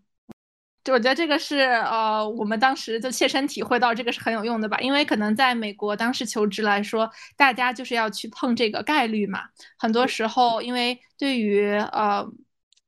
[0.92, 9.40] 我觉得这个是呃，我们当时就切身体会到这个是很有用的吧，因为可能在美国当时求职来说，大家就是要去碰这个概率嘛。
[9.78, 12.26] 很多时候，因为对于呃，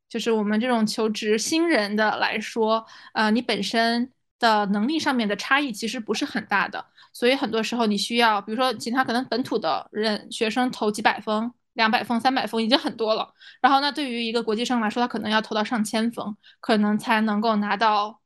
[0.08, 13.32] 就是我们这种求职新人的来说，呃，你本身的能力上面的差异其实不是很大的，所以很多时候你需要，比如说其他可能本土的人学生投几百封，两百封、三百封已经很多了。
[13.60, 18.20] 然后那对于一个国际生来说，他可能要投到上千封，可能才能够拿到，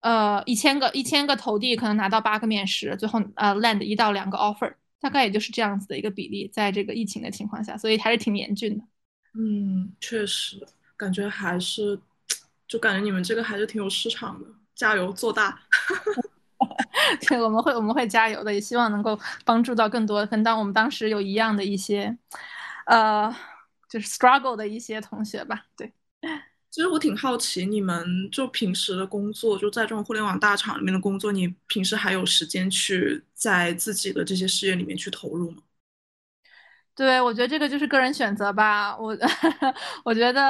[0.00, 8.84] 呃，一千个一千个投递，可能拿到八个面试，最后呃 land 一到两个 offer，大概也就是这样子的一个比例，在这个疫情的情况下，所以还是挺严峻的。
[9.34, 10.64] 嗯，确实，
[10.96, 11.98] 感觉还是，
[12.68, 15.60] 就感觉你们这个还是挺有市场的，加油做大。
[17.28, 22.16] 对，我们会我们会加油的，也希望能够帮助到更多跟当我们当时有一样的一些，
[22.86, 23.34] 呃，
[23.88, 25.66] 就是 struggle 的一些同学吧。
[25.76, 25.92] 对，
[26.70, 35.62] 其实我挺好奇，你们就平时的工作，就在这种互联网大厂里面的工作，你平时还有时间去在自己的这些事业里面去投入吗？
[36.96, 38.96] 对，我觉得这个就是个人选择吧。
[38.96, 39.16] 我
[40.04, 40.40] 我觉得，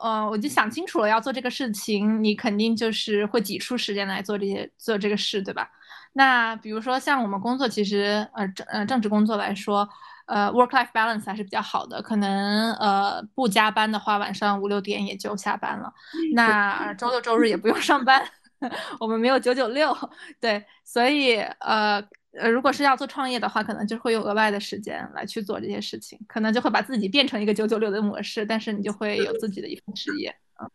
[0.00, 5.68] 呃，我就想清楚了，要做这个事情，你肯定就是会挤出时间来做这些做这个事，对吧？
[6.12, 9.88] 那比如说像我们工作，其实呃政呃政治工作来说，
[10.30, 12.00] 呃 work life balance 还是比较好的。
[12.00, 15.92] 可能呃不加班的话，晚上五六点也就下班了。
[16.34, 18.26] 那周六周日也不用上班，
[18.98, 19.96] 我们没有九九六。
[20.40, 22.02] 对，所以呃。
[22.38, 30.32] 呃，如果是要做创业的话，可能就会有额外的时间来去做这些事情，可能就会把自己变成一个九九六的模式，但是你就会有自己的一份事业。
[30.62, 30.70] 嗯，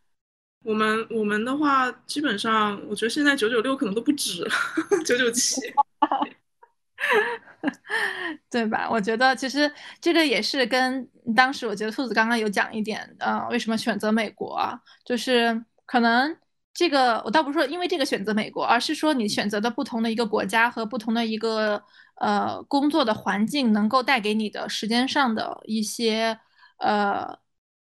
[0.66, 4.46] 我们我们的话，基本上我觉得现在九九六可能都不止
[5.06, 5.62] 九九七，
[8.50, 8.88] 对吧？
[8.90, 14.68] 我觉得其实这个也是跟当时我觉得兔子刚刚有讲一点，呃，为什么选择美国，
[15.06, 16.36] 就是可能。
[16.78, 21.82] 这个我倒不是说因为这个选择美国，而是说你选择的不同的一个国家和不同的一个
[22.16, 26.38] 呃工作的环境，能够带给你的时间上的一些
[26.80, 27.38] 呃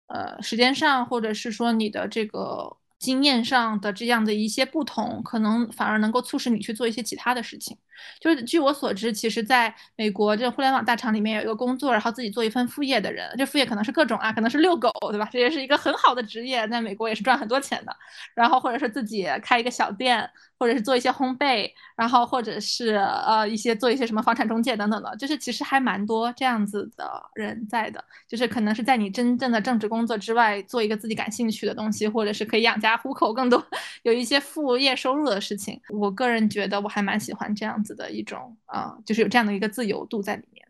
[0.07, 2.77] 呃时间上，或者是说你的这个。
[2.99, 7.75] 经验上的这样的一些不同，可能反而能够促使你去做一些其他的事情。
[8.19, 15.27] 就是据我所知，其实在美国这互联网大厂里面有一个工作，然后自己做一份副业的人，这副业可能是各种啊，可能是遛狗，对吧？
[15.31, 17.95] 这也是一个很好的职业，在美国也是赚很多钱的。
[18.35, 20.29] 然后或者是自己开一个小店。
[20.61, 33.65] 或者是做一些烘焙，然后或者是呃一些做一些什么房产中介等等的，就是其实还蛮多这样子的人在的，就是可能是在你真正的正职工作之外做一个自己感兴趣的东西，或者是可以养家糊口更多
[34.03, 35.81] 有一些副业收入的事情。
[35.89, 40.60] 我个人觉得我还蛮喜欢这样子的一种啊，就是有这样的一个自由度在里面。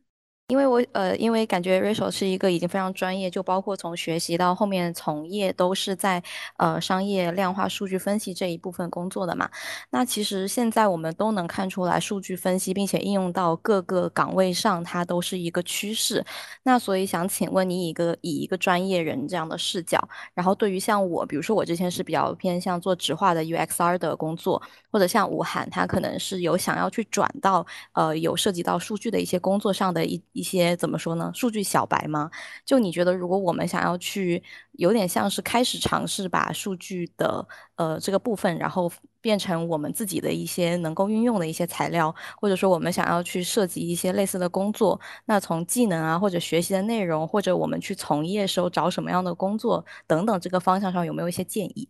[0.51, 6.21] 因为我呃，因为感觉 Rachel 是一个已经非常专业，就包括从学习到后面从业都是在
[6.57, 9.49] 呃商业量化数据分析这一部分工作的嘛。
[9.91, 16.21] 那其实现在我们都能看出来，数据分析并且应用到各个岗位上，它都是一个趋势。
[16.63, 30.21] 那所以想请问你，一个以一个专业人这样的视角，然后对于像我，比如说我之前是比较偏向做纸化的 UXR 的工作，或者像吴涵，他可能是有想要去转到呃有涉及到数据的一些工作上的一。
[30.41, 31.31] 一些怎么说呢？
[31.35, 32.29] 数据小白吗？
[32.65, 51.87] 就你觉得，如果我们想要去，有点像是开始尝试把数据的呃这个部分，然后变成我们自己的一些能够运用的一些材料，或者说我们想要去涉及一些类似的工作，那从技能啊或者学习的内容，或者我们去从业时候找什么样的工作等等这个方向上，有没有一些建议？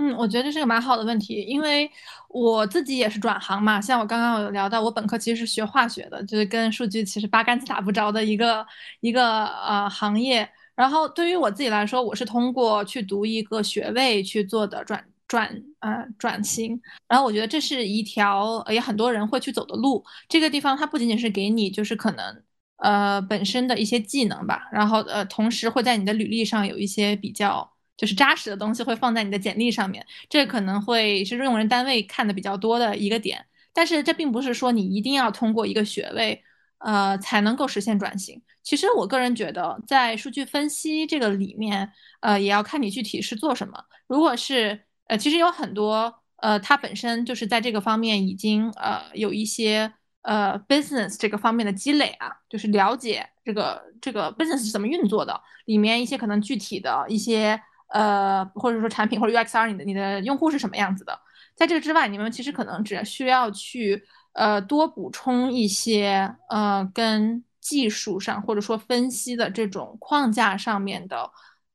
[0.00, 1.90] 嗯，我觉得这是个蛮好的问题，因为
[2.28, 3.80] 我自己也是转行嘛。
[3.80, 8.64] 像我刚刚有聊到，我本科其实是学化学的，就是跟数据其实八竿子打不着的一个
[9.00, 10.48] 一个呃行业。
[10.76, 16.80] 然后对于我自己来说，我是通过去读一个学位去做的转转呃转型。
[17.08, 20.04] 然后我觉得这是一条也很多人会去走的路。
[20.28, 22.42] 这个地方它不仅仅是给你就是可能
[22.76, 27.68] 呃本身的一些技能吧，然后呃同时会在你的履历上有一些比较。
[27.98, 33.44] 就是扎实的东西会放在你的简历上面，这可能会是用人单位看的比较多的一个点。
[33.72, 36.42] 但是这并不是说你一定要通过一个学位，
[36.78, 38.40] 呃，才能够实现转型。
[38.62, 43.84] 其实我个人觉得，在数据分析这个里面，呃，也要看你具体是做什么。
[44.06, 49.92] 如果是呃，其实有很多呃，它本身就是在这个方面已经呃有一些
[50.22, 57.60] 呃 business 这个方面的积累啊，就是了解这个这个 business 是怎么运作的，里面一些可能具体的一些。
[57.88, 61.18] 呃，或者说产品或者 UXR，你的你的用户是什么样子的？
[61.56, 71.28] 在这个之外，你们其实可能只需要去呃多补充一些呃跟技术上或者说分析的这种框架上面的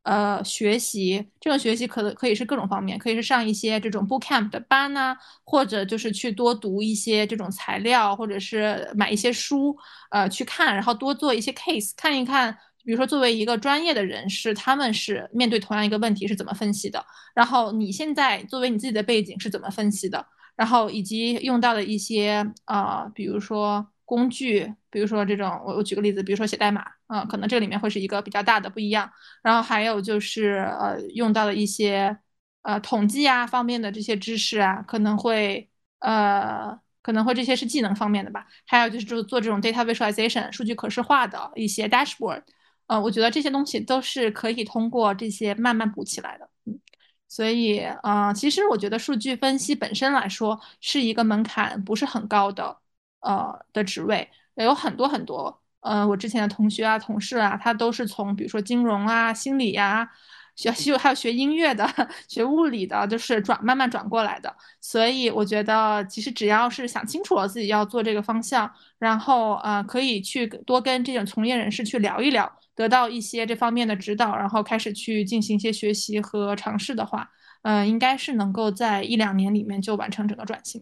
[0.04, 1.30] 呃学习。
[1.40, 9.76] 这种学习可可以是各种方面，可以是上一些这种 Bootcamp 的班呐，或者就是去多读一些这种材料，或者是买一些书
[10.12, 12.58] 呃去看，然后多做一些 case 看一看。
[12.84, 17.06] 比如说，作为一个专业的人士，他们是面对同样一个问题是怎么分析的？
[17.34, 20.26] 然后你现在作为你自己的背景是怎么分析的？
[20.56, 29.10] 然后以及用到的一些啊，比如说工具，比如说这种，我我举个例子，比如说写代码呃，可能这里面会是一个比较大的不一样。
[29.42, 32.16] 然后还有就是呃，用到的一些
[32.62, 35.70] 呃统计啊方面的这些知识啊，可能会
[36.00, 38.46] 呃可能会这些是技能方面的吧。
[38.68, 42.44] 还有就是做做这种 data visualization 数据可视化的一些 dashboard，
[42.88, 46.50] 呃，我觉得这些东西都是可以通过这些慢慢补起来的。
[46.66, 46.80] 嗯，
[47.28, 52.78] 所以呃，其实我觉得数据分析本身来说是一个门槛不是很高的
[53.22, 55.62] 呃的职位，有很多很多。
[55.82, 60.10] 呃，我之前的同学啊、同事啊，他都是从比如说金融啊、心理呀、
[60.56, 61.86] 学习 还有学音乐的、
[62.30, 64.56] 学物理的，就是转慢慢转过来的。
[64.80, 77.30] 所以我觉得，其实只要是想清楚了自己要做这个方向，然后呃，可以去多跟这种从业人士去聊一聊，得到一些这方面的指导，然后开始去进行一些学习和尝试的话，
[77.64, 80.82] 嗯，应该是能够在一两年里面就完成整个转型。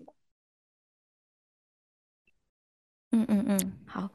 [3.11, 4.09] 嗯嗯嗯，好。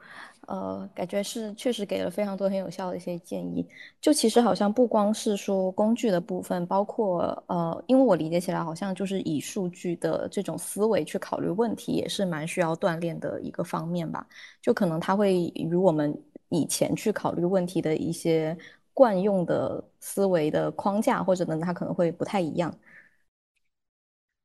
[0.49, 3.67] 呃，感觉是确实给了非常多很有效的一些建议。
[4.01, 14.25] 就其实好像不光是说工具的部分，包括呃，因为我理解起来好像就是以数据的这种思维去考虑问题，也是蛮需要锻炼的一个方面吧。
[14.63, 16.17] 就可能它会与我们
[16.49, 18.57] 以前去考虑问题的一些
[18.93, 22.77] 惯用的思维的框架，或者呢，它可能会不太一样。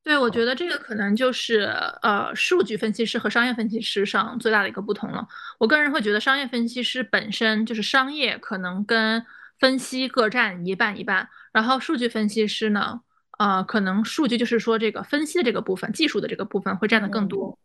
[0.03, 1.61] 对，我觉得这个可能就是
[2.01, 5.27] 呃，数据分析师和商业分析师上最大的一个不同了。
[5.59, 9.23] 我个人会觉得，商业分析师本身就是商业，可能跟
[9.59, 11.29] 分析各占一半一半。
[11.53, 13.01] 然后数据分析师呢，
[13.37, 17.59] 呃，可能数据就是说这个分析的这个部分，技术的这个部分会占的更多。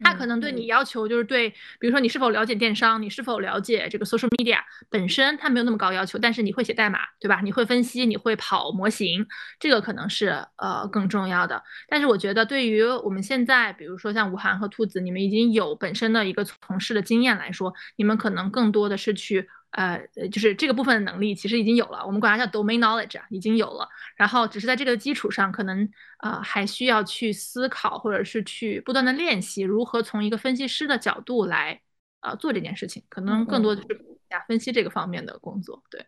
[0.00, 4.58] 他可能对你要求就是对，比如说你是否了解电商，你是否了解这个 social media
[4.90, 7.40] 本身，他没有那么高要求，但是你会写代码，对吧？
[7.42, 9.26] 你会分析，你会跑模型，
[9.58, 11.62] 这个可能是呃更重要的。
[11.88, 19.48] 但是我觉得对于我们现在，比如说像吴涵和兔子，你们已经有本身的一个从事的经验来说，你们可能更多的是去。
[19.70, 20.00] 呃，
[20.32, 23.86] 就是这个部分的能力其实已经有了，我们管它叫 domain knowledge 啊，已经有了。
[24.16, 25.86] 然后只是在这个基础上，可能
[26.20, 31.80] 呃还需要去思考，或者是去不断的练习如何从一个分析师的角度来
[32.20, 33.02] 呃做这件事情。
[33.08, 33.88] 可能更多的是
[34.30, 35.82] 加分析这个方面的工作。
[35.90, 36.00] 对，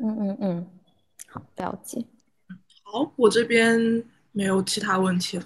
[0.00, 0.70] 嗯嗯嗯，
[1.26, 2.04] 好，了解。
[2.84, 5.44] 好，我这边没有其他问题了。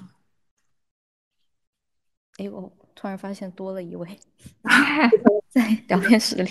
[2.37, 4.21] 哎，我突然发现多了一位
[5.49, 6.51] 在聊天室里。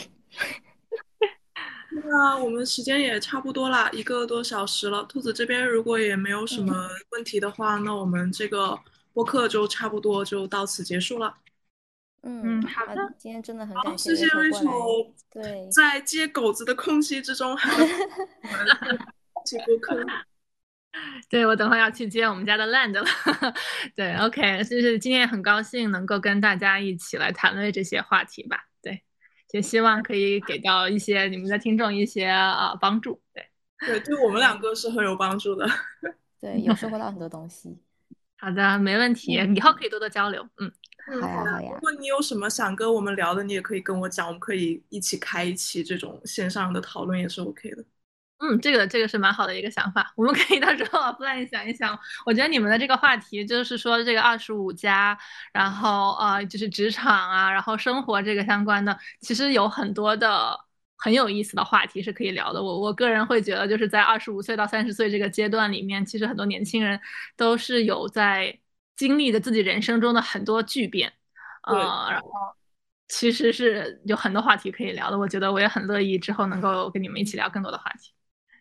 [1.94, 5.04] 那我们时间也差不多啦，一个多小时了。
[5.04, 8.80] 兔子这边如果也没有什么问题的话，那我们这个
[9.14, 11.36] 播客就差不多就到此结束了。
[12.24, 15.14] 嗯，好的，今天真的很感谢谢谢瑞秋。
[15.32, 17.76] 对，在接狗子的空隙之中，还
[19.44, 20.06] 接 播客。
[21.30, 23.06] 对我等会要去接我们家的 land 了。
[23.96, 28.66] 对，OK，就是今天也很高兴能够跟大家一起来谈论这些话题吧。
[29.54, 33.45] 也希望可以给到一些你们的听众一些啊帮助，对，
[33.86, 35.68] 对，对我们两个是很有帮助的，
[36.39, 37.78] 对，有收获到很多东西。
[38.38, 40.72] 好的，没问题，以后可以多多交流，嗯，
[41.22, 41.72] 好呀好呀。
[41.74, 47.86] 如果你有什么想跟我们聊的，你也可以跟我讲，我们可以一起开一期这种线上的讨论，也是 OK 的。
[48.42, 51.98] 嗯，这个这个是蛮好的一个想法，我们可以到时候 plan 想一想。
[52.26, 55.16] 我觉得你们的这个话题就是说这个二十五加，
[55.54, 60.60] 然后呃就是职场啊，然后生活这个相关的，其实有很多的
[60.98, 62.62] 很有意思的话题是可以聊的。
[62.64, 67.00] 我我个人会觉得，就是在二十五岁到三十岁这个阶段里面，其实很多年轻人
[67.38, 68.60] 都是有在
[68.96, 71.14] 经历的自己人生中的很多巨变，
[71.64, 71.76] 呃，
[72.10, 72.28] 然后
[73.08, 75.18] 其实是有很多话题可以聊的。
[75.20, 78.12] 我觉得我也很乐意之后能够跟你们一起聊更多的话题。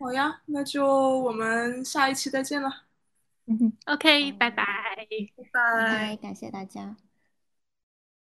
[0.00, 2.84] 好呀，那就我们下一期再见了。
[3.46, 4.64] 嗯哼，OK，拜拜，
[5.36, 6.96] 拜拜，感谢大家。